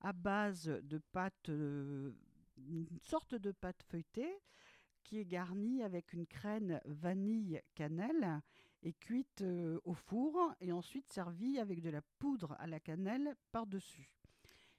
[0.00, 2.12] à base de pâte, euh,
[2.56, 4.40] une sorte de pâte feuilletée,
[5.02, 8.40] qui est garnie avec une crème vanille cannelle
[8.82, 13.36] et cuite euh, au four et ensuite servie avec de la poudre à la cannelle
[13.52, 14.10] par-dessus.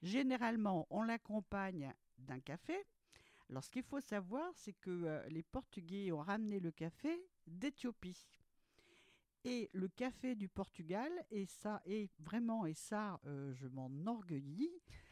[0.01, 2.77] Généralement, on l'accompagne d'un café.
[3.49, 8.27] Alors, ce qu'il faut savoir, c'est que euh, les Portugais ont ramené le café d'Éthiopie.
[9.45, 14.71] Et le café du Portugal, et ça, et vraiment, et ça, euh, je m'en orgueillis,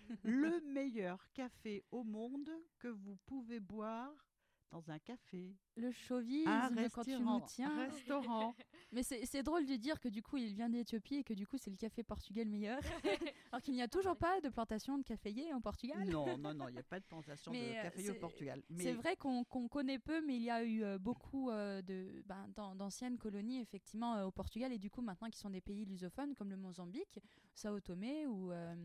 [0.23, 4.26] le meilleur café au monde que vous pouvez boire
[4.71, 5.55] dans un café.
[5.75, 7.85] Le chauvisme, Un quand tu restaurant, nous tiens.
[7.85, 8.55] restaurant.
[8.91, 11.45] Mais c'est c'est drôle de dire que du coup, il vient d'Éthiopie et que du
[11.47, 12.79] coup, c'est le café portugais le meilleur.
[13.51, 16.07] Alors qu'il n'y a toujours pas de plantation de caféiers en Portugal.
[16.09, 18.19] Non, non, non, il n'y a pas de plantation de Mais, euh, café au c'est-
[18.19, 18.63] Portugal.
[18.69, 22.23] C'est Mais vrai qu'on connaît peu, mais il y a eu euh, beaucoup euh, de
[22.25, 25.85] ben, d'an- d'anciennes colonies effectivement au Portugal et du coup maintenant qui sont des pays
[25.85, 27.19] lusophones comme le Mozambique,
[27.53, 28.75] Sao Tomé ou euh,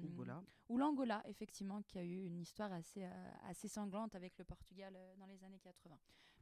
[0.69, 3.05] ou l'Angola effectivement qui a eu une histoire assez
[3.45, 5.72] assez sanglante avec le Portugal dans les années 80.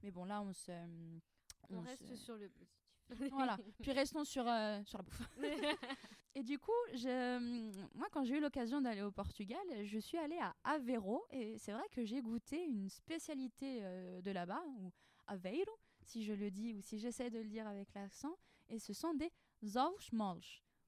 [0.02, 0.72] Mais bon là on se
[1.70, 2.68] On, se- reste sur le positif.
[3.32, 3.58] voilà.
[3.82, 5.22] Puis restons sur, euh, sur la bouffe.
[6.34, 7.38] et du coup, je,
[7.94, 11.24] moi, quand j'ai eu l'occasion d'aller au Portugal, je suis allée à Aveiro.
[11.30, 14.92] Et c'est vrai que j'ai goûté une spécialité euh, de là-bas, ou
[15.26, 18.36] Aveiro, si je le dis, ou si j'essaie de le dire avec l'accent.
[18.68, 19.32] Et ce sont des
[19.76, 19.98] ovos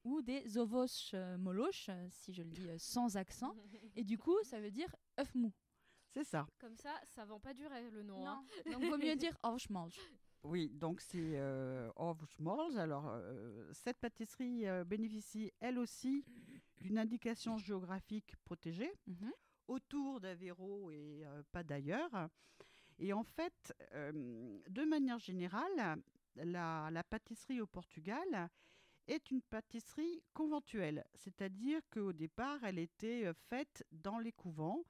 [0.05, 1.37] ou des ovos euh,
[1.89, 3.55] euh, si je le dis euh, sans accent.
[3.97, 5.53] Et du coup, ça veut dire œuf mou.
[6.13, 6.47] C'est ça.
[6.59, 8.27] Comme ça, ça vend pas du rêve le nom.
[8.27, 8.45] hein.
[8.71, 9.91] Donc, vaut mieux dire ovos moles.
[10.45, 12.77] Oui, donc c'est euh, Ovsmalls.
[12.77, 16.25] Alors, euh, cette pâtisserie euh, bénéficie elle aussi
[16.81, 19.33] d'une indication géographique protégée Mhm.
[19.69, 22.29] autour d'Aveiro et euh, pas d'ailleurs.
[22.99, 26.03] Et en fait, euh, de manière générale,
[26.35, 28.51] la, la pâtisserie au Portugal
[29.07, 34.83] est une pâtisserie conventuelle, c'est-à-dire qu'au départ, elle était faite dans les couvents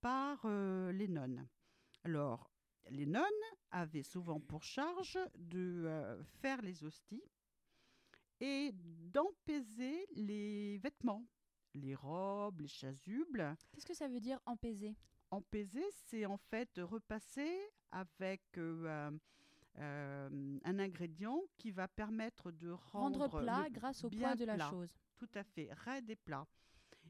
[0.00, 1.46] par euh, les nonnes.
[2.04, 2.50] Alors,
[2.90, 3.24] les nonnes
[3.70, 7.24] avaient souvent pour charge de euh, faire les hosties
[8.40, 11.26] et d'empaiser les vêtements,
[11.74, 13.56] les robes, les chasubles.
[13.72, 14.94] Qu'est-ce que ça veut dire empaiser?
[15.30, 17.58] Empaiser, c'est en fait repasser
[17.90, 19.10] avec euh,
[19.74, 24.70] un ingrédient qui va permettre de rendre, Rendre plat grâce au poids de la plat.
[24.70, 24.94] chose.
[25.16, 26.46] Tout à fait, raide et plat.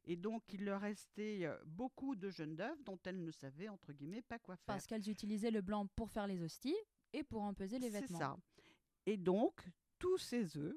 [0.06, 3.92] Et donc, il leur restait euh, beaucoup de jeunes d'œufs dont elles ne savaient, entre
[3.92, 4.66] guillemets, pas quoi faire.
[4.66, 6.76] Parce qu'elles utilisaient le blanc pour faire les hosties
[7.12, 8.18] et pour empeser les C'est vêtements.
[8.18, 8.36] ça.
[9.04, 9.64] Et donc,
[9.98, 10.76] tous ces œufs,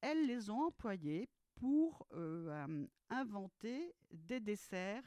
[0.00, 5.04] elles les ont employés pour euh, inventer des desserts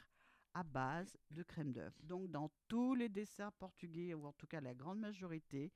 [0.54, 1.94] à base de crème d'œuf.
[2.02, 5.70] Donc, dans tous les desserts portugais, ou en tout cas la grande majorité,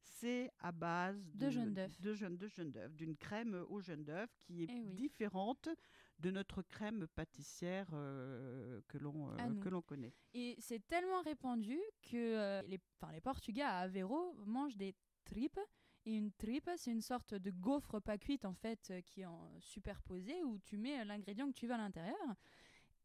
[0.00, 4.62] c'est à base De de jaune, de jaune d'œuf, d'une crème au jaune d'œuf qui
[4.64, 4.94] est Eh oui.
[4.94, 5.68] différente
[6.18, 10.12] de notre crème pâtissière euh, que l'on À euh, que l'on connaît.
[10.34, 12.80] Et c'est tellement répandu que euh, les,
[13.12, 15.60] les Portugais à Aveiro mangent des tripes.
[16.06, 19.60] Et une tripe, c'est une sorte de gaufre pas cuite en fait qui est en
[19.60, 22.34] superposé où tu mets l'ingrédient que tu veux à l'intérieur.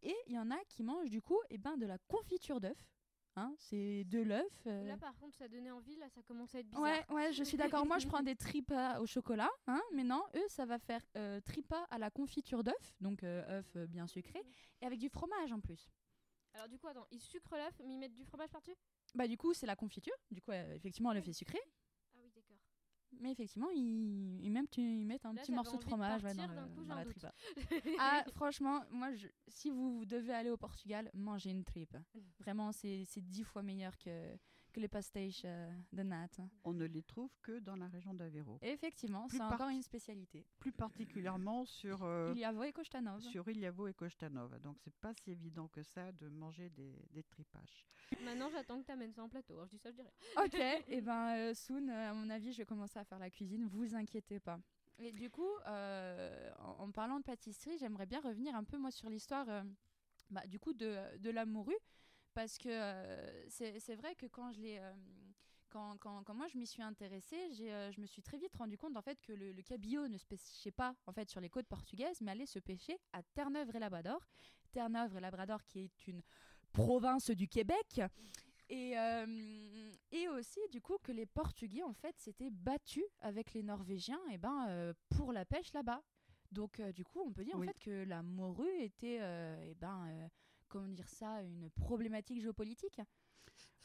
[0.01, 2.77] Et il y en a qui mangent du coup eh ben, de la confiture d'œuf.
[3.35, 4.61] Hein, c'est de l'œuf.
[4.67, 5.95] euh, Là, par contre, ça donnait envie.
[5.95, 6.83] Là, ça commence à être bizarre.
[6.83, 7.85] Ouais, ouais, je suis d'accord.
[7.85, 11.39] Moi, je prends des tripas au chocolat, hein, mais non, eux, ça va faire euh,
[11.41, 14.39] tripas à la confiture d'œuf, donc euh, œuf euh, bien sucré,
[14.81, 15.89] et avec du fromage en plus.
[16.53, 18.75] Alors, du coup, attends, ils sucrent l'œuf, mais ils mettent du fromage par-dessus
[19.15, 20.13] Bah du coup, c'est la confiture.
[20.29, 21.57] Du coup, euh, effectivement, l'œuf est sucré.
[23.19, 26.33] Mais effectivement, ils, ils, même, tu- ils mettent un Là, petit morceau de fromage ouais,
[26.33, 27.33] dans, le- coup, la tripa.
[27.99, 31.95] ah, franchement, moi, je, si vous devez aller au Portugal, mangez une tripe.
[32.39, 34.35] Vraiment, c'est c'est dix fois meilleur que,
[34.73, 36.39] que les pastéis euh, de natte.
[36.63, 38.57] On ne les trouve que dans la région d'Aveiro.
[38.61, 40.45] Effectivement, c'est encore une spécialité.
[40.59, 43.21] Plus particulièrement sur euh, Il y a Voe Kostanov.
[43.21, 44.59] sur Iliavo et Kostanov.
[44.59, 47.85] Donc c'est pas si évident que ça de manger des, des tripaches.
[48.23, 49.53] Maintenant, j'attends que tu amènes ça en plateau.
[49.53, 50.43] Alors, je dis ça, je dis rien.
[50.45, 50.55] Ok,
[50.89, 53.65] et ben euh, soon, euh, à mon avis, je vais commencer à faire la cuisine,
[53.65, 54.59] vous inquiétez pas.
[54.99, 58.91] Et du coup, euh, en, en parlant de pâtisserie, j'aimerais bien revenir un peu moi
[58.91, 59.63] sur l'histoire euh,
[60.29, 61.77] bah, du coup de, de la morue,
[62.33, 64.93] parce que euh, c'est vrai que quand je l'ai euh,
[65.69, 68.77] quand, quand, quand moi je m'y suis intéressée, j'ai, je me suis très vite rendu
[68.77, 71.49] compte en fait que le, le cabillaud ne se pêchait pas en fait sur les
[71.49, 74.19] côtes portugaises, mais allait se pêcher à Terre-Neuve et Labrador.
[74.71, 76.21] Terre-Neuve et Labrador qui est une
[76.71, 78.01] province du Québec.
[78.69, 78.95] Et,
[80.11, 84.37] et aussi, du coup, que les Portugais, en fait, s'étaient battus avec les Norvégiens et
[84.39, 86.01] ben, pour la pêche là-bas.
[86.51, 90.29] Donc, du coup, on peut dire en fait que la morue était, et ben,
[90.73, 92.99] comment dire ça, une problématique géopolitique?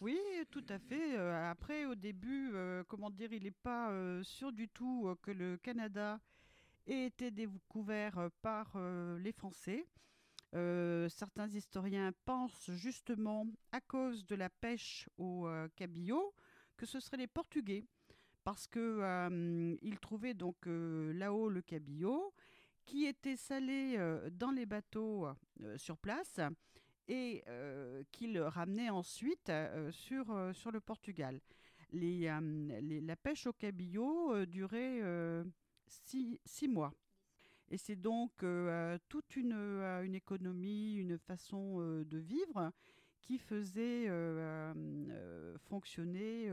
[0.01, 0.19] Oui,
[0.51, 1.17] tout à fait.
[1.17, 2.53] après, au début,
[2.89, 6.19] comment dire, il n'est pas sûr du tout que le Canada
[6.87, 8.79] ait été découvert par
[9.19, 9.87] les Français.
[10.55, 16.35] Euh, certains historiens pensent justement, à cause de la pêche au euh, cabillaud,
[16.77, 17.85] que ce seraient les Portugais,
[18.45, 22.33] parce qu'ils euh, trouvaient donc là-haut le cabillaud,
[22.87, 23.99] qui était salé
[24.33, 25.29] dans les bateaux
[25.77, 26.41] sur place
[27.09, 27.45] et
[28.13, 29.51] qu'ils ramenaient ensuite
[29.91, 31.41] sur, sur le Portugal.
[31.91, 32.31] Les,
[33.01, 35.01] la pêche au cabillaud durait
[35.89, 36.93] six, six mois.
[37.71, 42.73] Et c'est donc euh, toute une, euh, une, économie, une façon euh, de vivre
[43.21, 44.09] qui faisait
[45.69, 46.51] fonctionner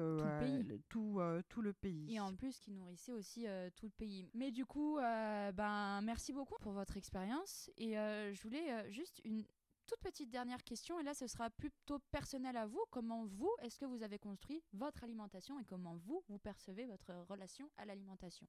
[0.89, 2.13] tout, tout, le pays.
[2.13, 3.45] Et en plus, qui nourrissait aussi
[3.77, 4.29] tout le pays.
[4.33, 7.71] Mais du coup, ben, merci beaucoup pour votre expérience.
[7.77, 9.45] Et je voulais juste une
[9.85, 12.83] toute petite dernière question, et là ce sera plutôt personnel à vous.
[12.91, 17.13] Comment vous, est-ce que vous avez construit votre alimentation et comment vous, vous percevez votre
[17.29, 18.47] relation à l'alimentation?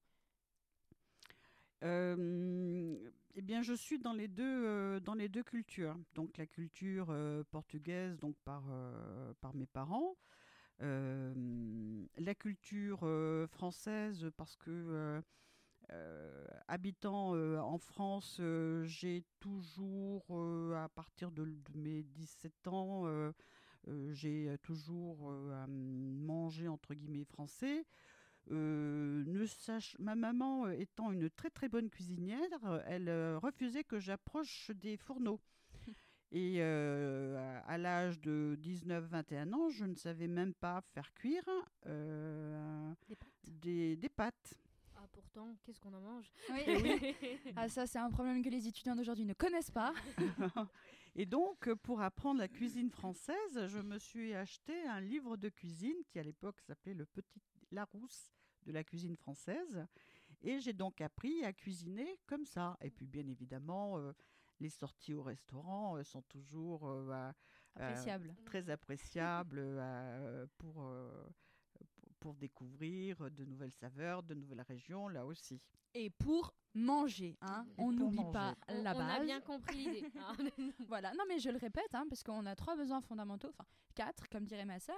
[1.82, 5.96] Eh bien, je suis dans les deux, deux cultures.
[6.14, 7.14] Donc la culture
[7.50, 8.64] portugaise, donc par,
[9.40, 10.16] par mes parents.
[10.80, 13.00] la culture
[13.50, 15.22] française, parce que
[16.68, 18.40] habitant en France,
[18.84, 20.24] j'ai toujours,
[20.76, 23.32] à partir de, de, mes 17 ans,
[24.10, 25.32] j'ai toujours
[25.68, 27.86] mangé entre guillemets français.
[28.52, 33.82] Euh, ne sache, ma maman euh, étant une très très bonne cuisinière, elle euh, refusait
[33.82, 35.40] que j'approche des fourneaux.
[36.32, 41.48] Et à l'âge de 19-21 ans, je ne savais même pas faire cuire
[43.46, 44.54] des, des, pâtes.
[45.36, 47.14] Pourtant, qu'est-ce qu'on en mange oui,
[47.56, 49.92] Ah ça, c'est un problème que les étudiants d'aujourd'hui ne connaissent pas.
[51.14, 55.96] Et donc, pour apprendre la cuisine française, je me suis acheté un livre de cuisine
[56.08, 58.32] qui à l'époque s'appelait Le Petit Larousse
[58.64, 59.86] de la cuisine française.
[60.40, 62.78] Et j'ai donc appris à cuisiner comme ça.
[62.80, 64.12] Et puis, bien évidemment, euh,
[64.58, 67.34] les sorties au restaurant euh, sont toujours euh, bah,
[67.74, 68.34] appréciables.
[68.46, 69.60] très appréciables
[70.56, 70.90] pour,
[72.20, 75.60] pour découvrir de nouvelles saveurs, de nouvelles régions, là aussi.
[75.94, 79.02] Et pour manger, hein, on n'oublie pas la base.
[79.02, 80.06] On a bien compris l'idée.
[80.16, 80.36] Hein.
[80.88, 83.64] voilà, non mais je le répète, hein, parce qu'on a trois besoins fondamentaux, enfin
[83.94, 84.96] quatre, comme dirait ma sœur.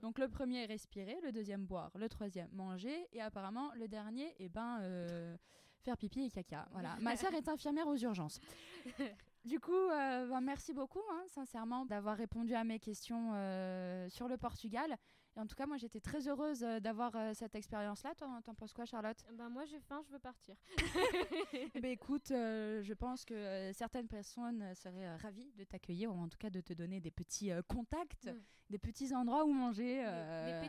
[0.00, 4.48] Donc le premier, respirer, le deuxième, boire, le troisième, manger, et apparemment le dernier, eh
[4.48, 5.36] ben, euh,
[5.80, 6.68] faire pipi et caca.
[6.72, 8.40] Voilà, ma sœur est infirmière aux urgences.
[9.44, 14.28] Du coup, euh, ben, merci beaucoup, hein, sincèrement, d'avoir répondu à mes questions euh, sur
[14.28, 14.94] le Portugal
[15.38, 18.14] en tout cas, moi, j'étais très heureuse euh, d'avoir euh, cette expérience-là.
[18.16, 19.16] Toi, t'en penses quoi, Charlotte?
[19.34, 20.56] Ben, Moi, j'ai faim, je veux partir.
[21.74, 26.28] eh ben, écoute, euh, je pense que certaines personnes seraient ravies de t'accueillir, ou en
[26.28, 28.40] tout cas de te donner des petits contacts, mm.
[28.70, 30.04] des petits endroits où manger.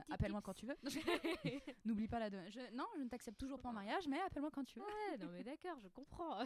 [0.10, 0.78] appelle-moi quand tu veux.
[1.86, 2.46] N'oublie pas la donne.
[2.74, 4.86] Non, je ne t'accepte toujours pas en mariage, mais appelle-moi quand tu veux.
[4.86, 6.46] Ouais, non, mais d'accord, je comprends.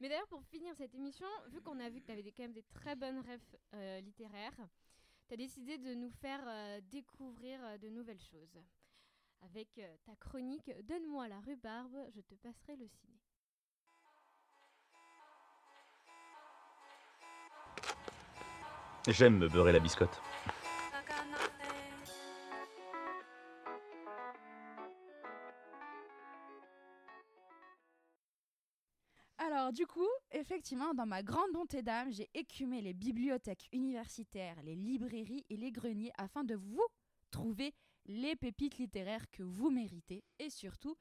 [0.00, 2.52] mais d'ailleurs, pour finir cette émission, vu qu'on a vu que tu avais quand même
[2.52, 4.68] des très bonnes rêves littéraires,
[5.30, 8.58] tu as décidé de nous faire euh, découvrir euh, de nouvelles choses.
[9.42, 13.14] Avec euh, ta chronique Donne-moi la rhubarbe, je te passerai le ciné.
[19.06, 20.20] J'aime me beurrer la biscotte.
[29.72, 35.44] Du coup, effectivement, dans ma grande bonté d'âme, j'ai écumé les bibliothèques universitaires, les librairies
[35.48, 36.84] et les greniers afin de vous
[37.30, 37.72] trouver
[38.06, 40.96] les pépites littéraires que vous méritez et surtout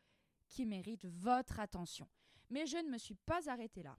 [0.47, 2.07] qui méritent votre attention.
[2.51, 3.97] Mais je ne me suis pas arrêtée là.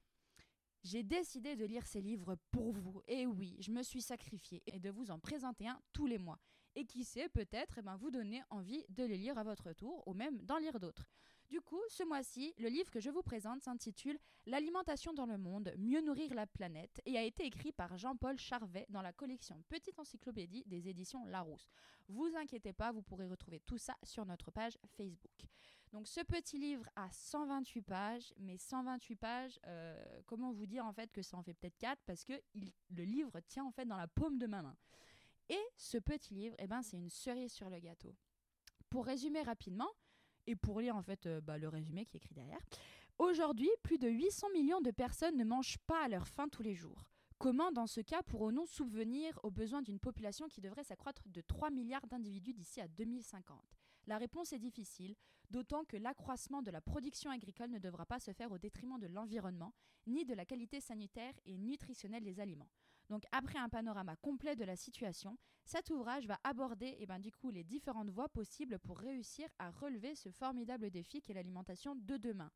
[0.84, 3.02] J'ai décidé de lire ces livres pour vous.
[3.08, 6.38] Et oui, je me suis sacrifiée et de vous en présenter un tous les mois.
[6.76, 10.06] Et qui sait, peut-être eh ben, vous donner envie de les lire à votre tour
[10.06, 11.08] ou même d'en lire d'autres.
[11.50, 15.74] Du coup, ce mois-ci, le livre que je vous présente s'intitule L'alimentation dans le monde,
[15.78, 19.98] mieux nourrir la planète et a été écrit par Jean-Paul Charvet dans la collection Petite
[19.98, 21.68] encyclopédie des éditions Larousse.
[22.08, 25.44] Vous inquiétez pas, vous pourrez retrouver tout ça sur notre page Facebook.
[25.92, 30.92] Donc ce petit livre a 128 pages, mais 128 pages, euh, comment vous dire en
[30.92, 33.96] fait que ça en fait peut-être 4 parce que le livre tient en fait dans
[33.96, 34.76] la paume de ma main.
[35.48, 38.14] Et ce petit livre, eh ben, c'est une cerise sur le gâteau.
[38.88, 39.90] Pour résumer rapidement,
[40.46, 42.60] et pour lire en fait euh, bah, le résumé qui est écrit derrière,
[43.18, 46.74] aujourd'hui, plus de 800 millions de personnes ne mangent pas à leur faim tous les
[46.74, 47.04] jours.
[47.38, 51.70] Comment, dans ce cas, pourrons-nous subvenir aux besoins d'une population qui devrait s'accroître de 3
[51.70, 53.58] milliards d'individus d'ici à 2050
[54.06, 55.14] La réponse est difficile,
[55.48, 59.06] d'autant que l'accroissement de la production agricole ne devra pas se faire au détriment de
[59.06, 59.72] l'environnement,
[60.06, 62.68] ni de la qualité sanitaire et nutritionnelle des aliments.
[63.10, 67.18] Donc après un panorama complet de la situation, cet ouvrage va aborder eh ben,
[67.52, 72.50] les différentes voies possibles pour réussir à relever ce formidable défi qu'est l'alimentation de demain.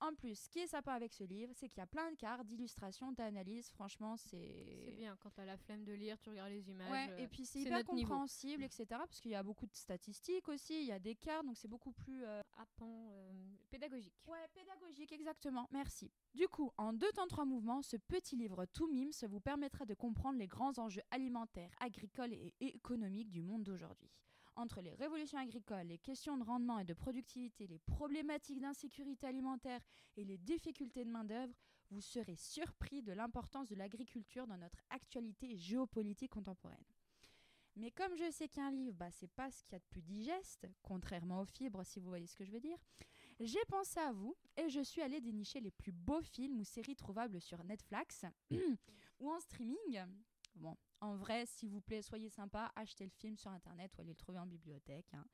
[0.00, 2.16] En plus, ce qui est sympa avec ce livre, c'est qu'il y a plein de
[2.16, 3.68] cartes, d'illustrations, d'analyses.
[3.70, 4.82] Franchement, c'est.
[4.84, 6.90] C'est bien, quand tu as la flemme de lire, tu regardes les images.
[6.90, 8.08] Ouais, euh, et puis c'est hyper niveau.
[8.08, 8.86] compréhensible, etc.
[8.90, 11.68] Parce qu'il y a beaucoup de statistiques aussi, il y a des cartes, donc c'est
[11.68, 12.24] beaucoup plus.
[12.24, 12.42] euh,
[12.82, 13.32] euh,
[13.70, 14.14] pédagogique.
[14.26, 15.68] Ouais, pédagogique, exactement.
[15.70, 16.10] Merci.
[16.34, 19.94] Du coup, en deux temps, trois mouvements, ce petit livre tout mimes vous permettra de
[19.94, 24.10] comprendre les grands enjeux alimentaires, agricoles et économiques du monde d'aujourd'hui.
[24.58, 29.80] Entre les révolutions agricoles, les questions de rendement et de productivité, les problématiques d'insécurité alimentaire
[30.16, 31.54] et les difficultés de main-d'œuvre,
[31.90, 36.82] vous serez surpris de l'importance de l'agriculture dans notre actualité géopolitique contemporaine.
[37.76, 40.02] Mais comme je sais qu'un livre, bah, c'est pas ce qu'il y a de plus
[40.02, 42.78] digeste, contrairement aux fibres, si vous voyez ce que je veux dire,
[43.38, 46.96] j'ai pensé à vous et je suis allée dénicher les plus beaux films ou séries
[46.96, 48.24] trouvables sur Netflix
[49.20, 50.02] ou en streaming.
[50.58, 54.10] Bon, en vrai, s'il vous plaît, soyez sympa, achetez le film sur internet ou allez
[54.10, 55.12] le trouver en bibliothèque.
[55.14, 55.24] hein.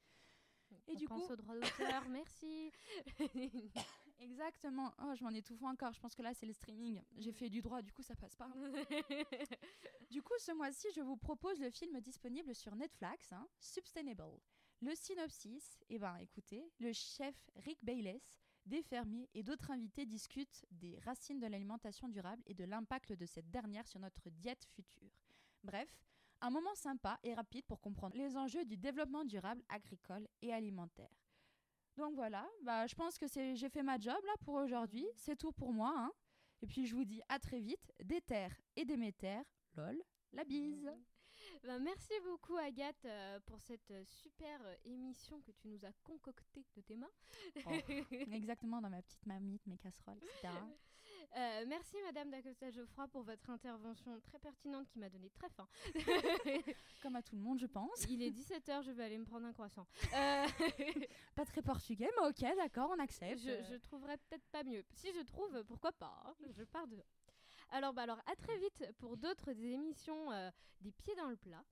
[0.87, 2.71] Et On du pense coup, au droit d'auteur, merci.
[4.19, 4.93] exactement.
[5.03, 5.93] Oh, je m'en étouffe encore.
[5.93, 7.01] Je pense que là, c'est le streaming.
[7.17, 8.49] J'ai fait du droit, du coup, ça passe pas.
[10.11, 14.39] Du coup, ce mois-ci, je vous propose le film disponible sur Netflix, hein, Sustainable.
[14.81, 20.65] Le synopsis, eh ben, écoutez, le chef Rick Bayless, des fermiers et d'autres invités discutent
[20.71, 25.11] des racines de l'alimentation durable et de l'impact de cette dernière sur notre diète future.
[25.63, 25.89] Bref,
[26.41, 31.11] un moment sympa et rapide pour comprendre les enjeux du développement durable agricole et alimentaire.
[31.97, 35.07] Donc voilà, bah, je pense que j'ai fait ma job là pour aujourd'hui.
[35.17, 35.95] C'est tout pour moi.
[35.97, 36.13] hein.
[36.61, 37.93] Et puis je vous dis à très vite.
[38.03, 39.45] Des terres et des métères.
[39.77, 40.03] Lol,
[40.33, 40.91] la bise.
[41.65, 45.93] Ben, merci beaucoup Agathe euh, pour cette euh, super euh, émission que tu nous as
[46.03, 47.11] concoctée de tes mains.
[47.65, 47.71] Oh,
[48.33, 50.53] Exactement dans ma petite marmite, mes casseroles, etc.
[51.37, 55.67] Euh, merci Madame d'Acosta Geoffroy pour votre intervention très pertinente qui m'a donné très faim.
[57.03, 58.05] Comme à tout le monde, je pense.
[58.11, 59.87] Il est 17h, je vais aller me prendre un croissant.
[61.35, 63.41] Pas très portugais, mais ok, d'accord, on accepte.
[63.41, 64.85] je, je trouverai peut-être pas mieux.
[64.93, 67.03] Si je trouve, pourquoi pas hein, Je pars de.
[67.71, 70.51] Alors, bah alors, à très vite pour d'autres émissions euh,
[70.81, 71.63] des pieds dans le plat.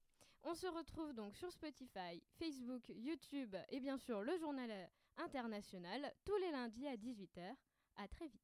[0.45, 4.87] On se retrouve donc sur Spotify, Facebook, YouTube et bien sûr le journal euh,
[5.19, 7.55] international tous les lundis à 18h.
[7.97, 8.41] À très vite.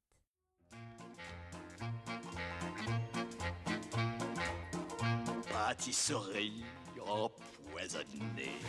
[5.51, 6.63] Pâtisserie
[7.07, 8.59] empoisonnée.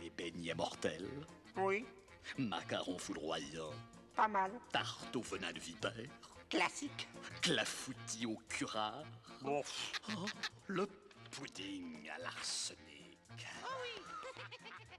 [0.00, 1.08] Les beignets mortels.
[1.56, 1.84] Oui,
[2.38, 3.70] Macarons foudroyants.
[4.14, 4.52] pas mal.
[4.72, 5.92] Tarte au venin de vipère.
[6.54, 7.08] Classique.
[7.42, 9.02] Clafoutis au curare.
[9.42, 9.60] Bon.
[10.16, 10.24] Oh,
[10.68, 10.86] le
[11.32, 12.78] pudding à l'arsenic.
[13.64, 14.02] Oh oui